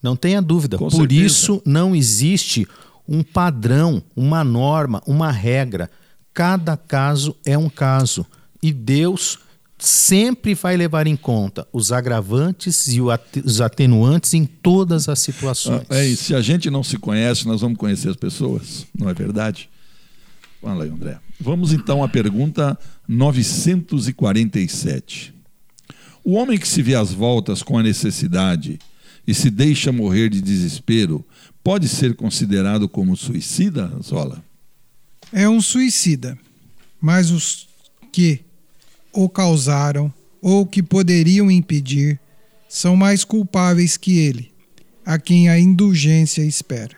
[0.00, 0.78] Não tenha dúvida.
[0.78, 1.26] Com Por certeza.
[1.26, 2.66] isso não existe
[3.08, 5.90] um padrão, uma norma, uma regra.
[6.34, 8.26] Cada caso é um caso.
[8.62, 9.38] E Deus
[9.78, 15.82] sempre vai levar em conta os agravantes e os atenuantes em todas as situações.
[15.90, 19.14] Ah, É, se a gente não se conhece, nós vamos conhecer as pessoas, não é
[19.14, 19.68] verdade?
[20.62, 21.18] Fala aí, André.
[21.38, 25.34] Vamos então à pergunta 947.
[26.24, 28.78] O homem que se vê às voltas com a necessidade
[29.26, 31.24] e se deixa morrer de desespero
[31.66, 34.40] pode ser considerado como suicida, Zola?
[35.32, 36.38] É um suicida,
[37.00, 37.66] mas os
[38.12, 38.38] que
[39.12, 42.20] o causaram ou que poderiam impedir
[42.68, 44.52] são mais culpáveis que ele,
[45.04, 46.96] a quem a indulgência espera.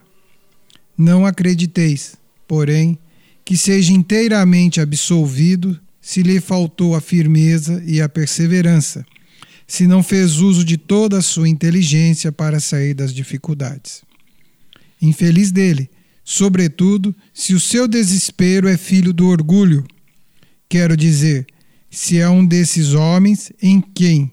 [0.99, 2.17] Não acrediteis,
[2.47, 2.99] porém,
[3.47, 9.03] que seja inteiramente absolvido se lhe faltou a firmeza e a perseverança,
[9.67, 14.07] se não fez uso de toda a sua inteligência para sair das dificuldades.
[15.01, 15.91] Infeliz dele,
[16.25, 19.85] sobretudo se o seu desespero é filho do orgulho.
[20.69, 21.47] Quero dizer,
[21.91, 24.31] se é um desses homens em quem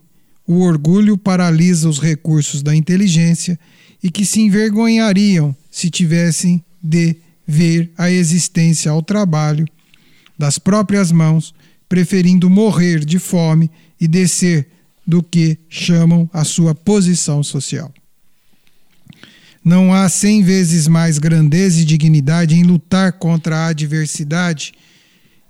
[0.47, 3.59] o orgulho paralisa os recursos da inteligência
[4.03, 7.15] e que se envergonhariam se tivessem de
[7.47, 9.65] ver a existência ao trabalho
[10.37, 11.53] das próprias mãos,
[11.87, 14.67] preferindo morrer de fome e descer
[15.07, 17.93] do que chamam a sua posição social.
[19.65, 24.75] Não há cem vezes mais grandeza e dignidade em lutar contra a adversidade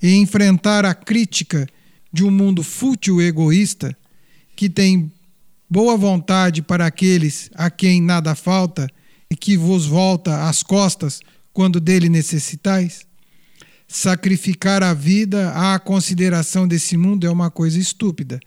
[0.01, 1.67] e enfrentar a crítica
[2.13, 3.93] de um mundo fútil e egoísta
[4.55, 5.11] que tem
[5.69, 8.87] boa vontade para aqueles a quem nada falta
[9.29, 11.19] e que vos volta às costas
[11.51, 13.05] quando dele necessitais?
[13.85, 18.39] Sacrificar a vida à consideração desse mundo é uma coisa estúpida,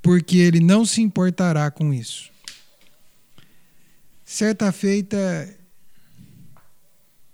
[0.00, 2.30] porque ele não se importará com isso.
[4.30, 5.16] Certa feita,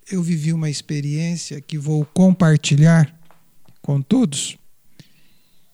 [0.08, 3.12] eu vivi uma experiência que vou compartilhar
[3.82, 4.56] com todos.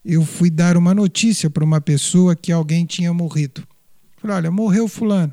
[0.03, 3.61] Eu fui dar uma notícia para uma pessoa que alguém tinha morrido.
[4.17, 5.31] Falei, olha, morreu fulano.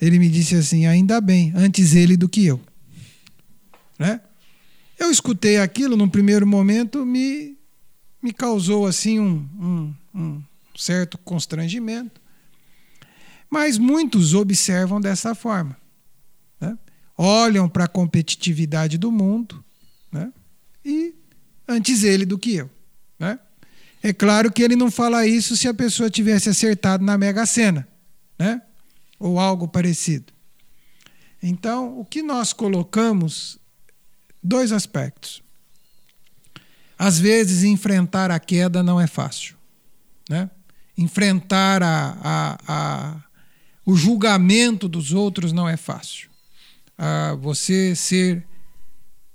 [0.00, 2.60] Ele me disse assim, ainda bem, antes ele do que eu.
[3.96, 4.20] Né?
[4.98, 7.56] Eu escutei aquilo, num primeiro momento, me,
[8.20, 10.42] me causou assim um, um, um
[10.74, 12.25] certo constrangimento.
[13.50, 15.76] Mas muitos observam dessa forma.
[16.60, 16.76] Né?
[17.16, 19.64] Olham para a competitividade do mundo
[20.10, 20.32] né?
[20.84, 21.14] e
[21.66, 22.70] antes ele do que eu.
[23.18, 23.38] Né?
[24.02, 27.88] É claro que ele não fala isso se a pessoa tivesse acertado na Mega Sena,
[28.38, 28.62] né?
[29.18, 30.32] ou algo parecido.
[31.42, 33.58] Então, o que nós colocamos,
[34.42, 35.42] dois aspectos.
[36.98, 39.56] Às vezes, enfrentar a queda não é fácil.
[40.28, 40.50] Né?
[40.96, 43.16] Enfrentar a, a, a,
[43.86, 46.28] o julgamento dos outros não é fácil.
[46.98, 48.44] Ah, você ser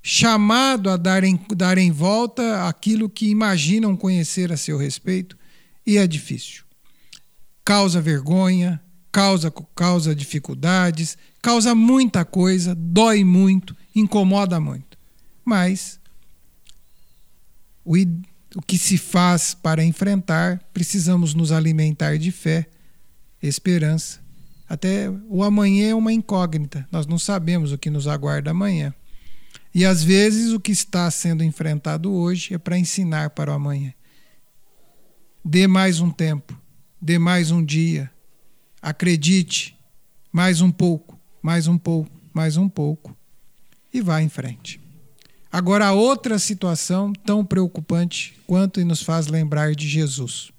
[0.03, 5.37] chamado a dar em, dar em volta aquilo que imaginam conhecer a seu respeito,
[5.87, 6.63] e é difícil.
[7.63, 8.81] Causa vergonha,
[9.11, 14.97] causa, causa dificuldades, causa muita coisa, dói muito, incomoda muito.
[15.45, 15.99] Mas
[17.85, 17.95] o,
[18.55, 22.67] o que se faz para enfrentar, precisamos nos alimentar de fé,
[23.41, 24.19] esperança.
[24.71, 28.93] Até o amanhã é uma incógnita, nós não sabemos o que nos aguarda amanhã.
[29.75, 33.93] E às vezes o que está sendo enfrentado hoje é para ensinar para o amanhã.
[35.43, 36.57] Dê mais um tempo,
[37.01, 38.09] dê mais um dia.
[38.81, 39.77] acredite,
[40.31, 43.13] mais um pouco, mais um pouco, mais um pouco,
[43.93, 44.79] e vá em frente.
[45.51, 50.49] Agora, a outra situação tão preocupante quanto e nos faz lembrar de Jesus.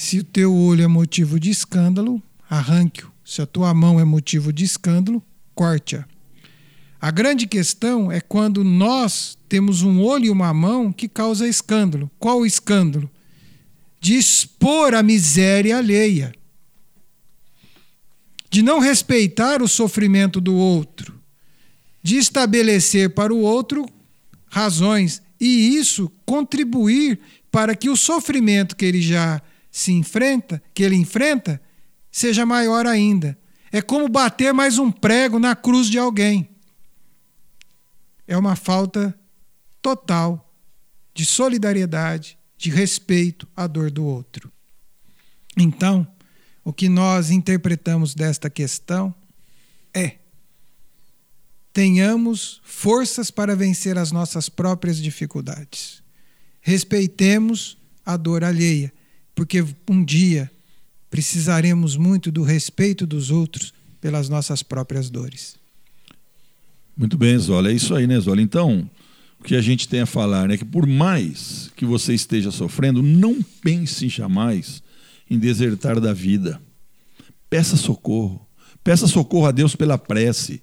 [0.00, 3.12] Se o teu olho é motivo de escândalo, arranque-o.
[3.22, 5.22] Se a tua mão é motivo de escândalo,
[5.54, 6.06] corte-a.
[6.98, 12.10] A grande questão é quando nós temos um olho e uma mão que causa escândalo.
[12.18, 13.10] Qual o escândalo?
[14.00, 16.32] De expor a miséria alheia.
[18.48, 21.20] De não respeitar o sofrimento do outro
[22.02, 23.86] de estabelecer para o outro
[24.48, 27.20] razões e isso contribuir
[27.50, 31.60] para que o sofrimento que ele já se enfrenta, que ele enfrenta,
[32.10, 33.38] seja maior ainda.
[33.72, 36.48] É como bater mais um prego na cruz de alguém.
[38.26, 39.16] É uma falta
[39.80, 40.52] total
[41.14, 44.52] de solidariedade, de respeito à dor do outro.
[45.56, 46.06] Então,
[46.64, 49.14] o que nós interpretamos desta questão
[49.94, 50.16] é
[51.72, 56.02] tenhamos forças para vencer as nossas próprias dificuldades.
[56.60, 58.92] Respeitemos a dor alheia,
[59.40, 60.50] porque um dia
[61.08, 65.56] precisaremos muito do respeito dos outros pelas nossas próprias dores.
[66.94, 67.70] Muito bem, Zola.
[67.70, 68.42] É isso aí, né, Zola?
[68.42, 68.86] Então,
[69.40, 72.50] o que a gente tem a falar é né, que por mais que você esteja
[72.50, 74.82] sofrendo, não pense jamais
[75.30, 76.60] em desertar da vida.
[77.48, 78.46] Peça socorro.
[78.84, 80.60] Peça socorro a Deus pela prece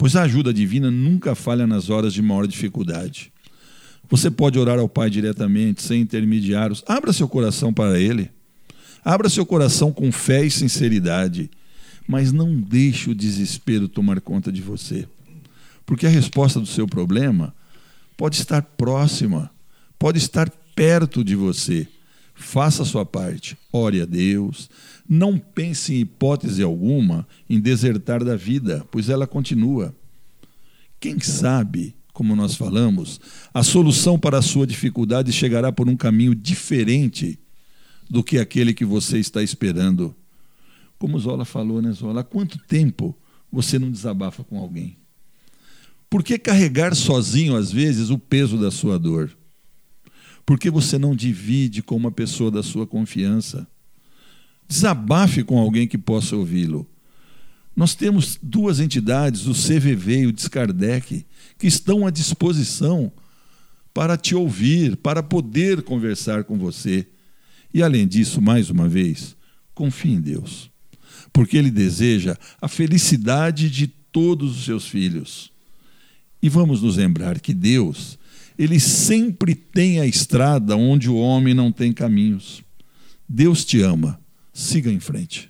[0.00, 3.30] pois a ajuda divina nunca falha nas horas de maior dificuldade.
[4.10, 6.82] Você pode orar ao Pai diretamente, sem intermediários.
[6.86, 8.28] Abra seu coração para Ele.
[9.04, 11.48] Abra seu coração com fé e sinceridade.
[12.08, 15.06] Mas não deixe o desespero tomar conta de você.
[15.86, 17.54] Porque a resposta do seu problema
[18.16, 19.50] pode estar próxima,
[19.96, 21.86] pode estar perto de você.
[22.34, 23.56] Faça a sua parte.
[23.72, 24.68] Ore a Deus,
[25.08, 29.94] não pense em hipótese alguma em desertar da vida, pois ela continua.
[30.98, 33.18] Quem sabe, como nós falamos,
[33.54, 37.38] a solução para a sua dificuldade chegará por um caminho diferente
[38.10, 40.14] do que aquele que você está esperando.
[40.98, 42.20] Como Zola falou, né, Zola?
[42.20, 43.16] Há quanto tempo
[43.50, 44.98] você não desabafa com alguém?
[46.10, 49.34] Por que carregar sozinho, às vezes, o peso da sua dor?
[50.44, 53.66] Por que você não divide com uma pessoa da sua confiança?
[54.68, 56.86] Desabafe com alguém que possa ouvi-lo.
[57.80, 61.24] Nós temos duas entidades, o CVV e o Descardec,
[61.58, 63.10] que estão à disposição
[63.94, 67.06] para te ouvir, para poder conversar com você.
[67.72, 69.34] E além disso, mais uma vez,
[69.74, 70.70] confie em Deus,
[71.32, 75.50] porque Ele deseja a felicidade de todos os seus filhos.
[76.42, 78.18] E vamos nos lembrar que Deus,
[78.58, 82.62] Ele sempre tem a estrada onde o homem não tem caminhos.
[83.26, 84.20] Deus te ama
[84.52, 85.49] siga em frente.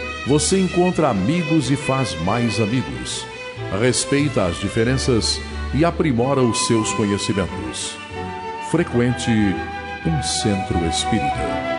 [0.27, 3.25] você encontra amigos e faz mais amigos.
[3.79, 5.39] Respeita as diferenças
[5.73, 7.97] e aprimora os seus conhecimentos.
[8.69, 9.29] Frequente
[10.05, 11.71] um centro espírita.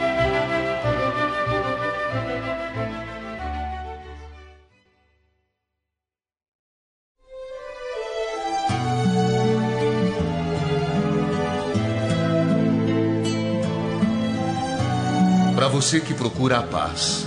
[15.82, 17.26] você que procura a paz,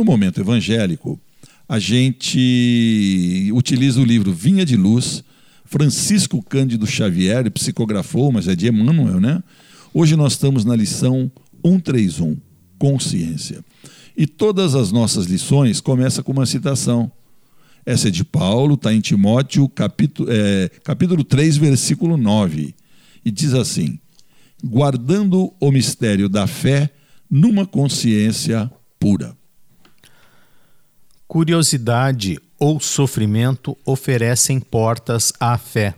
[0.00, 1.20] No momento evangélico,
[1.68, 5.22] a gente utiliza o livro Vinha de Luz,
[5.66, 9.42] Francisco Cândido Xavier psicografou, mas é de Emmanuel, né?
[9.92, 11.30] Hoje nós estamos na lição
[11.62, 12.38] 131,
[12.78, 13.62] Consciência.
[14.16, 17.12] E todas as nossas lições começam com uma citação.
[17.84, 22.74] Essa é de Paulo, está em Timóteo, capítulo, é, capítulo 3, versículo 9.
[23.22, 23.98] e diz assim:
[24.64, 26.88] guardando o mistério da fé
[27.30, 29.38] numa consciência pura.
[31.30, 35.94] Curiosidade ou sofrimento oferecem portas à fé,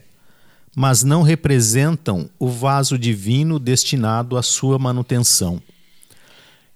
[0.76, 5.58] mas não representam o vaso divino destinado à sua manutenção.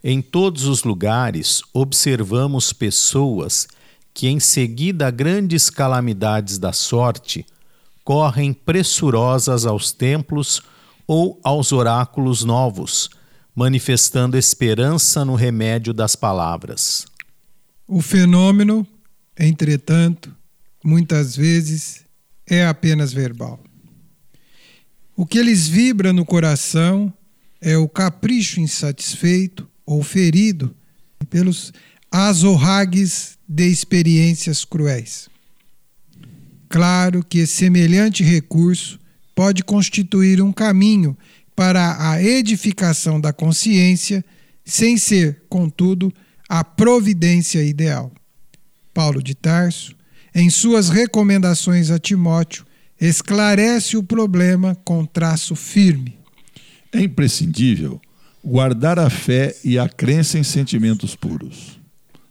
[0.02, 3.68] Em todos os lugares observamos pessoas
[4.14, 7.44] que, em seguida a grandes calamidades da sorte,
[8.02, 10.62] correm pressurosas aos templos
[11.06, 13.10] ou aos oráculos novos,
[13.54, 17.04] manifestando esperança no remédio das palavras.
[17.88, 18.84] O fenômeno,
[19.38, 20.34] entretanto,
[20.82, 22.04] muitas vezes
[22.44, 23.62] é apenas verbal.
[25.14, 27.12] O que lhes vibra no coração
[27.60, 30.74] é o capricho insatisfeito ou ferido
[31.30, 31.72] pelos
[32.10, 35.28] azorragues de experiências cruéis.
[36.68, 38.98] Claro que semelhante recurso
[39.34, 41.16] pode constituir um caminho
[41.54, 44.24] para a edificação da consciência,
[44.64, 46.12] sem ser, contudo,
[46.48, 48.12] a providência ideal.
[48.94, 49.94] Paulo de Tarso,
[50.34, 52.64] em suas recomendações a Timóteo,
[53.00, 56.16] esclarece o problema com traço firme.
[56.92, 58.00] É imprescindível
[58.44, 61.78] guardar a fé e a crença em sentimentos puros.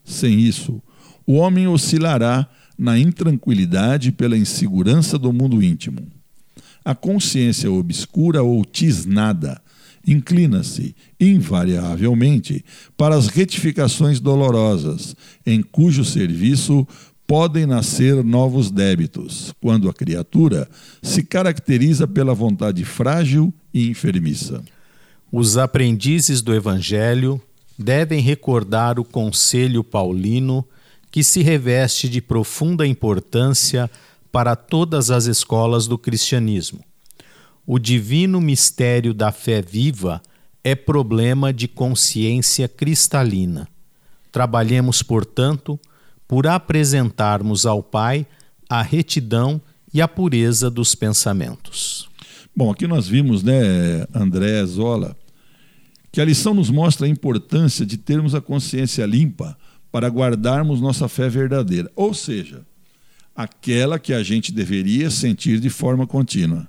[0.04, 0.82] Sem isso,
[1.28, 2.48] o homem oscilará
[2.78, 6.08] na intranquilidade pela insegurança do mundo íntimo.
[6.84, 9.62] A consciência obscura ou tisnada
[10.08, 12.64] inclina-se, invariavelmente,
[12.96, 16.88] para as retificações dolorosas, em cujo serviço
[17.28, 20.70] podem nascer novos débitos, quando a criatura
[21.02, 24.64] se caracteriza pela vontade frágil e enfermiça.
[25.32, 27.42] Os aprendizes do Evangelho
[27.78, 30.66] devem recordar o conselho paulino
[31.12, 33.90] que se reveste de profunda importância
[34.32, 36.84] para todas as escolas do cristianismo.
[37.68, 40.22] O divino mistério da fé viva
[40.64, 43.68] é problema de consciência cristalina.
[44.32, 45.80] Trabalhemos, portanto,
[46.28, 48.26] por apresentarmos ao Pai
[48.70, 49.60] a retidão
[49.92, 52.08] e a pureza dos pensamentos.
[52.56, 55.16] Bom, aqui nós vimos, né, André Zola,
[56.12, 59.58] que a lição nos mostra a importância de termos a consciência limpa
[59.92, 62.66] para guardarmos nossa fé verdadeira, ou seja,
[63.36, 66.68] aquela que a gente deveria sentir de forma contínua.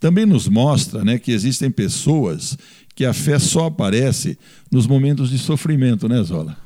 [0.00, 2.56] Também nos mostra né, que existem pessoas
[2.94, 4.38] que a fé só aparece
[4.72, 6.56] nos momentos de sofrimento, né, Zola?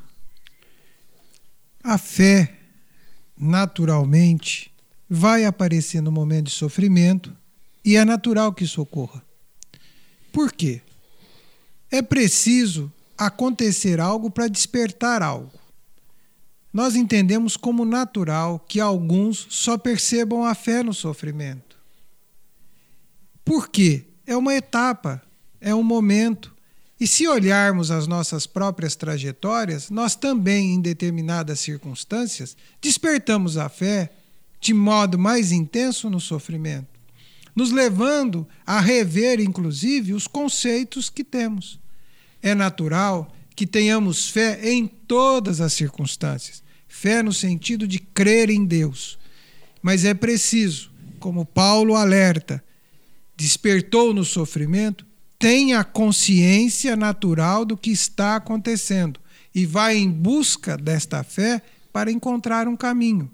[1.83, 2.57] A fé,
[3.37, 4.71] naturalmente,
[5.11, 7.37] vai aparecer no momento de sofrimento
[7.85, 9.23] e é natural que isso ocorra.
[10.33, 10.81] Por quê?
[11.91, 15.65] É preciso acontecer algo para despertar algo
[16.75, 21.74] nós entendemos como natural que alguns só percebam a fé no sofrimento.
[23.45, 24.05] Por quê?
[24.27, 25.23] É uma etapa,
[25.61, 26.55] é um momento.
[26.99, 34.13] E se olharmos as nossas próprias trajetórias, nós também, em determinadas circunstâncias, despertamos a fé
[34.61, 36.89] de modo mais intenso no sofrimento,
[37.55, 41.79] nos levando a rever, inclusive, os conceitos que temos.
[42.43, 46.63] É natural que tenhamos fé em todas as circunstâncias.
[46.89, 49.19] Fé no sentido de crer em Deus.
[49.83, 50.91] Mas é preciso,
[51.21, 52.65] como Paulo alerta,
[53.37, 55.07] despertou no sofrimento,
[55.39, 59.21] tenha consciência natural do que está acontecendo
[59.55, 61.63] e vai em busca desta fé
[61.93, 63.31] para encontrar um caminho.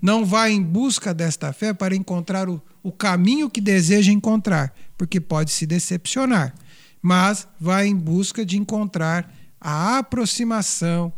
[0.00, 5.20] Não vai em busca desta fé para encontrar o, o caminho que deseja encontrar, porque
[5.20, 6.54] pode se decepcionar,
[7.00, 11.12] mas vai em busca de encontrar a aproximação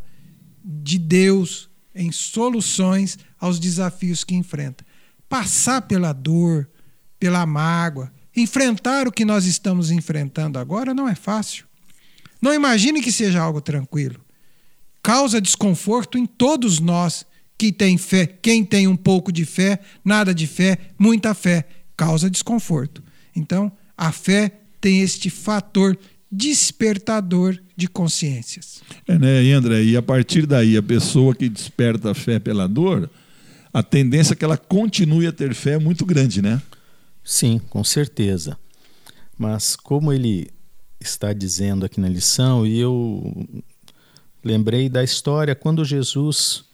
[0.65, 4.87] de Deus em soluções aos desafios que enfrenta.
[5.29, 6.69] Passar pela dor,
[7.19, 11.65] pela mágoa, enfrentar o que nós estamos enfrentando agora não é fácil.
[12.41, 14.21] Não imagine que seja algo tranquilo.
[15.03, 17.25] Causa desconforto em todos nós
[17.59, 21.67] que tem fé, quem tem um pouco de fé, nada de fé, muita fé,
[21.97, 23.03] causa desconforto.
[23.35, 25.99] Então, a fé tem este fator
[26.31, 28.83] despertador de consciências.
[29.09, 29.83] É, né, André?
[29.83, 33.09] E a partir daí, a pessoa que desperta a fé pela dor,
[33.73, 36.61] a tendência é que ela continue a ter fé é muito grande, né?
[37.27, 38.57] Sim, com certeza.
[39.37, 40.49] Mas como ele
[41.01, 43.35] está dizendo aqui na lição, e eu
[44.45, 46.65] lembrei da história quando Jesus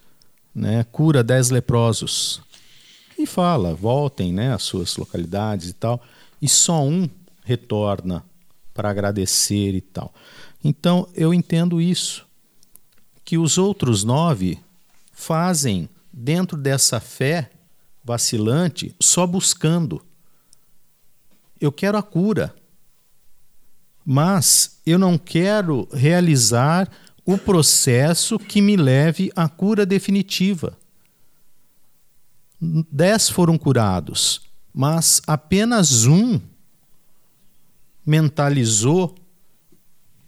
[0.55, 2.43] né, cura dez leprosos
[3.19, 6.03] e fala, voltem né, às suas localidades e tal,
[6.41, 7.09] e só um
[7.45, 8.23] retorna
[8.75, 10.13] para agradecer e tal.
[10.63, 12.27] Então eu entendo isso,
[13.25, 14.59] que os outros nove
[15.13, 17.51] fazem dentro dessa fé
[18.05, 20.12] vacilante só buscando.
[21.63, 22.53] Eu quero a cura.
[24.05, 26.91] Mas eu não quero realizar
[27.25, 30.77] o processo que me leve à cura definitiva.
[32.61, 34.43] Dez foram curados,
[34.75, 36.41] mas apenas um
[38.05, 39.15] mentalizou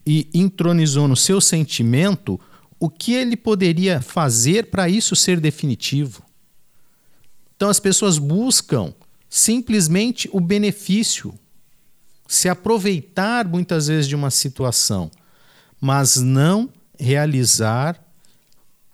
[0.07, 2.39] e entronizou no seu sentimento
[2.79, 6.23] o que ele poderia fazer para isso ser definitivo.
[7.57, 8.95] Então as pessoas buscam
[9.35, 11.35] simplesmente o benefício,
[12.29, 15.11] se aproveitar muitas vezes de uma situação,
[15.81, 18.01] mas não realizar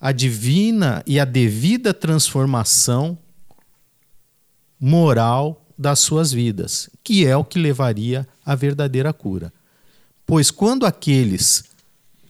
[0.01, 3.19] a divina e a devida transformação
[4.81, 9.53] moral das suas vidas, que é o que levaria à verdadeira cura.
[10.25, 11.65] Pois quando aqueles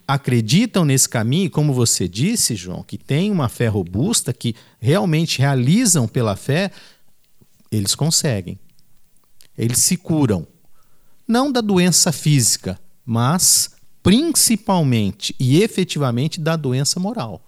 [0.05, 6.09] acreditam nesse caminho, como você disse, João, que tem uma fé robusta, que realmente realizam
[6.09, 6.73] pela fé,
[7.71, 8.59] eles conseguem.
[9.57, 10.47] Eles se curam.
[11.27, 13.71] Não da doença física, mas
[14.03, 17.45] principalmente e efetivamente da doença moral.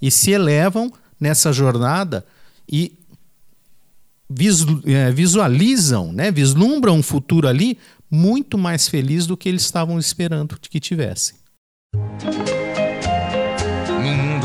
[0.00, 2.24] E se elevam nessa jornada
[2.70, 2.98] e
[4.84, 7.78] é, visualizam, né, vislumbram um futuro ali
[8.10, 11.36] muito mais feliz do que eles estavam esperando que tivessem.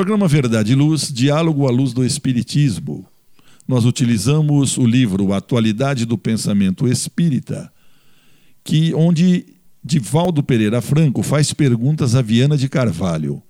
[0.00, 3.04] Programa Verdade e Luz, Diálogo à Luz do Espiritismo.
[3.68, 7.70] Nós utilizamos o livro Atualidade do Pensamento Espírita,
[8.64, 9.44] que onde
[9.84, 13.42] Divaldo Pereira Franco faz perguntas a Viana de Carvalho.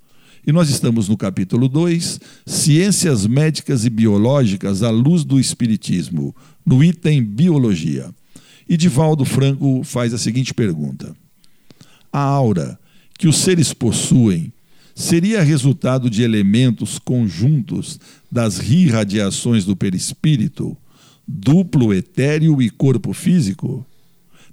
[0.45, 6.35] E nós estamos no capítulo 2, Ciências Médicas e Biológicas à Luz do Espiritismo,
[6.67, 8.13] no item Biologia.
[8.69, 11.15] E Divaldo Franco faz a seguinte pergunta:
[12.13, 12.77] A aura
[13.17, 14.53] que os seres possuem
[14.95, 17.99] seria resultado de elementos conjuntos
[18.31, 20.77] das irradiações do perispírito,
[21.27, 23.87] duplo etéreo e corpo físico?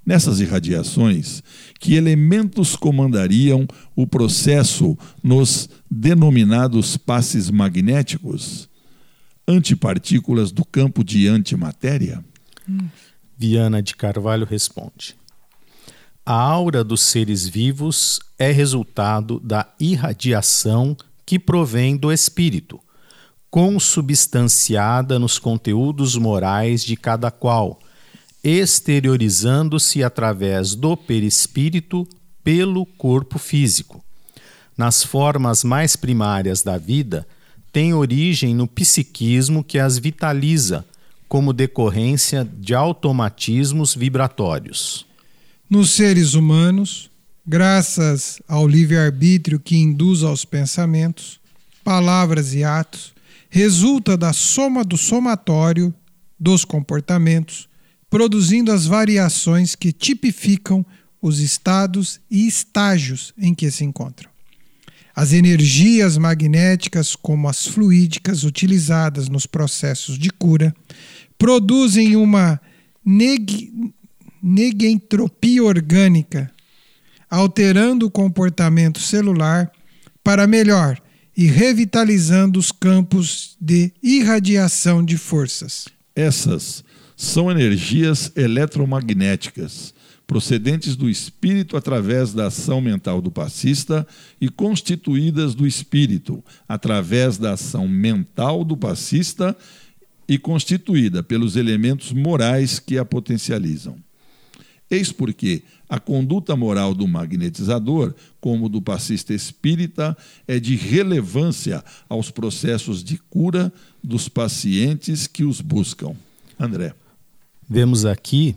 [0.06, 1.42] Nessas irradiações,
[1.78, 8.68] que elementos comandariam o processo nos denominados passes magnéticos?
[9.46, 12.24] Antipartículas do campo de antimatéria?
[13.36, 15.17] Viana de Carvalho responde:
[16.30, 22.78] a aura dos seres vivos é resultado da irradiação que provém do espírito,
[23.50, 27.80] consubstanciada nos conteúdos morais de cada qual,
[28.44, 32.06] exteriorizando-se através do perispírito
[32.44, 34.04] pelo corpo físico.
[34.76, 37.26] Nas formas mais primárias da vida,
[37.72, 40.84] tem origem no psiquismo que as vitaliza,
[41.26, 45.07] como decorrência de automatismos vibratórios.
[45.70, 47.10] Nos seres humanos,
[47.46, 51.38] graças ao livre-arbítrio que induz aos pensamentos,
[51.84, 53.12] palavras e atos,
[53.50, 55.92] resulta da soma do somatório
[56.40, 57.68] dos comportamentos,
[58.08, 60.86] produzindo as variações que tipificam
[61.20, 64.30] os estados e estágios em que se encontram.
[65.14, 70.74] As energias magnéticas, como as fluídicas utilizadas nos processos de cura,
[71.36, 72.58] produzem uma
[74.42, 76.50] negentropia orgânica,
[77.30, 79.70] alterando o comportamento celular
[80.22, 81.00] para melhor
[81.36, 85.86] e revitalizando os campos de irradiação de forças.
[86.14, 86.82] Essas
[87.16, 89.94] são energias eletromagnéticas
[90.26, 94.06] procedentes do espírito através da ação mental do passista
[94.38, 99.56] e constituídas do espírito através da ação mental do passista
[100.28, 103.96] e constituída pelos elementos morais que a potencializam.
[104.90, 110.16] Eis porque a conduta moral do magnetizador, como do passista espírita,
[110.46, 113.72] é de relevância aos processos de cura
[114.02, 116.14] dos pacientes que os buscam.
[116.58, 116.94] André.
[117.68, 118.56] Vemos aqui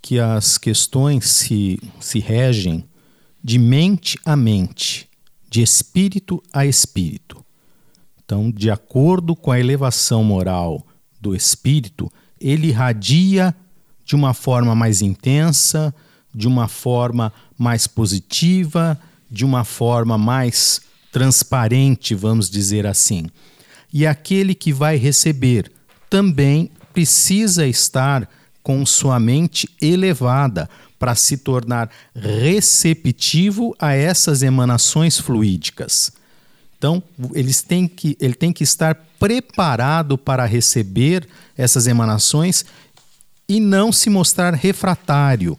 [0.00, 2.84] que as questões se, se regem
[3.42, 5.08] de mente a mente,
[5.50, 7.44] de espírito a espírito.
[8.24, 10.86] Então, de acordo com a elevação moral
[11.20, 12.10] do espírito,
[12.40, 13.54] ele irradia
[14.04, 15.94] de uma forma mais intensa,
[16.34, 18.98] de uma forma mais positiva,
[19.30, 20.80] de uma forma mais
[21.12, 23.26] transparente, vamos dizer assim.
[23.92, 25.70] E aquele que vai receber
[26.10, 28.28] também precisa estar
[28.62, 36.12] com sua mente elevada para se tornar receptivo a essas emanações fluídicas.
[36.78, 37.02] Então,
[37.34, 41.26] eles têm que, ele tem que estar preparado para receber
[41.56, 42.64] essas emanações
[43.48, 45.58] e não se mostrar refratário.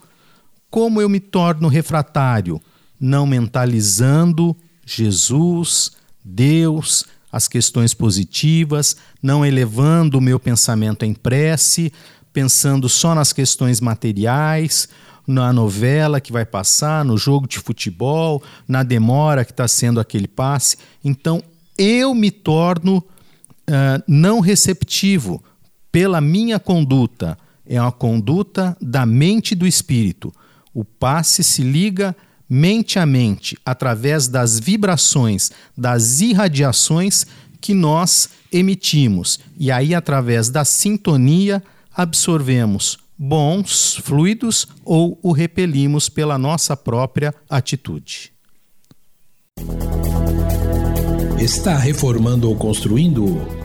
[0.70, 2.62] Como eu me torno refratário?
[3.00, 4.56] Não mentalizando
[4.86, 11.92] Jesus, Deus, as questões positivas, não elevando o meu pensamento em prece,
[12.32, 14.90] pensando só nas questões materiais,
[15.28, 20.28] na novela que vai passar, no jogo de futebol, na demora que está sendo aquele
[20.28, 20.78] passe.
[21.04, 21.42] Então
[21.78, 25.44] eu me torno uh, não receptivo
[25.92, 27.38] pela minha conduta.
[27.66, 30.34] É uma conduta da mente e do espírito.
[30.74, 32.16] O passe se liga
[32.50, 37.26] mente a mente, através das vibrações, das irradiações
[37.60, 39.40] que nós emitimos.
[39.58, 41.64] E aí, através da sintonia,
[41.96, 48.32] absorvemos bons fluidos ou o repelimos pela nossa própria atitude.
[51.40, 53.65] Está reformando ou construindo?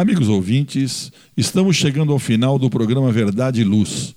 [0.00, 4.14] Amigos ouvintes, estamos chegando ao final do programa Verdade e Luz.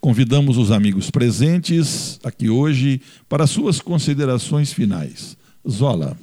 [0.00, 5.36] Convidamos os amigos presentes aqui hoje para suas considerações finais.
[5.68, 6.16] Zola.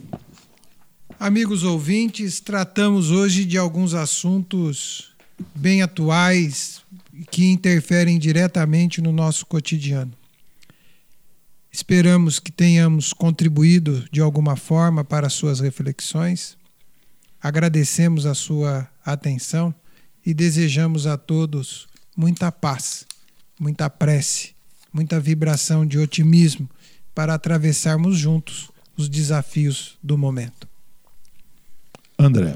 [1.20, 5.10] Amigos ouvintes, tratamos hoje de alguns assuntos
[5.54, 6.82] bem atuais
[7.30, 10.14] que interferem diretamente no nosso cotidiano.
[11.70, 16.56] Esperamos que tenhamos contribuído de alguma forma para suas reflexões.
[17.46, 19.72] Agradecemos a sua atenção
[20.26, 21.88] e desejamos a todos
[22.18, 23.06] muita paz,
[23.60, 24.56] muita prece,
[24.92, 26.68] muita vibração de otimismo
[27.14, 30.68] para atravessarmos juntos os desafios do momento.
[32.18, 32.56] André.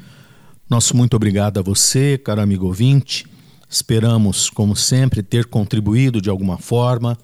[0.68, 3.28] Nosso muito obrigado a você, caro amigo ouvinte.
[3.70, 7.16] Esperamos, como sempre, ter contribuído de alguma forma.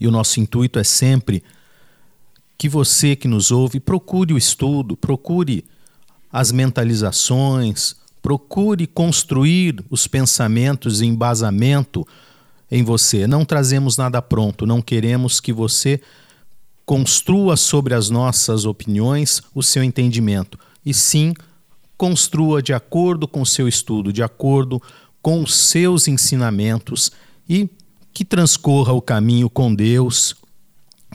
[0.00, 1.44] E o nosso intuito é sempre
[2.56, 5.66] que você que nos ouve procure o estudo, procure
[6.32, 12.06] as mentalizações, procure construir os pensamentos e embasamento
[12.70, 13.26] em você.
[13.26, 16.00] Não trazemos nada pronto, não queremos que você
[16.86, 21.34] construa sobre as nossas opiniões o seu entendimento e sim
[21.96, 24.82] construa de acordo com o seu estudo, de acordo
[25.20, 27.12] com os seus ensinamentos
[27.48, 27.68] e
[28.12, 30.34] que transcorra o caminho com Deus,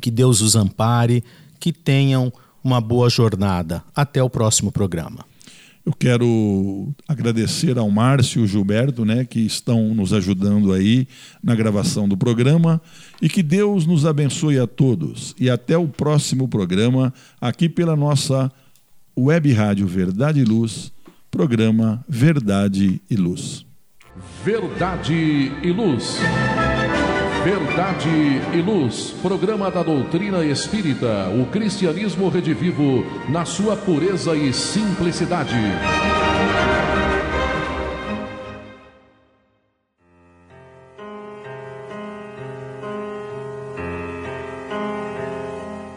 [0.01, 1.23] que Deus os ampare,
[1.59, 2.31] que tenham
[2.67, 3.81] uma boa jornada.
[3.95, 5.25] Até o próximo programa.
[5.85, 11.07] Eu quero agradecer ao Márcio e ao Gilberto, né, que estão nos ajudando aí
[11.41, 12.81] na gravação do programa
[13.21, 15.33] e que Deus nos abençoe a todos.
[15.39, 18.51] E até o próximo programa aqui pela nossa
[19.17, 20.91] Web Rádio Verdade e Luz,
[21.31, 23.65] programa Verdade e Luz.
[24.43, 26.17] Verdade e Luz.
[27.47, 28.09] Verdade
[28.53, 35.55] e Luz, programa da doutrina espírita, o cristianismo redivivo na sua pureza e simplicidade.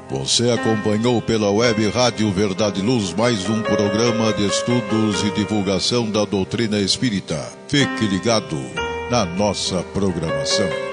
[0.08, 6.24] Você acompanhou pela web Rádio Verdade Luz mais um programa de estudos e divulgação da
[6.24, 7.52] doutrina espírita.
[7.66, 8.56] Fique ligado
[9.10, 10.89] na nossa programação.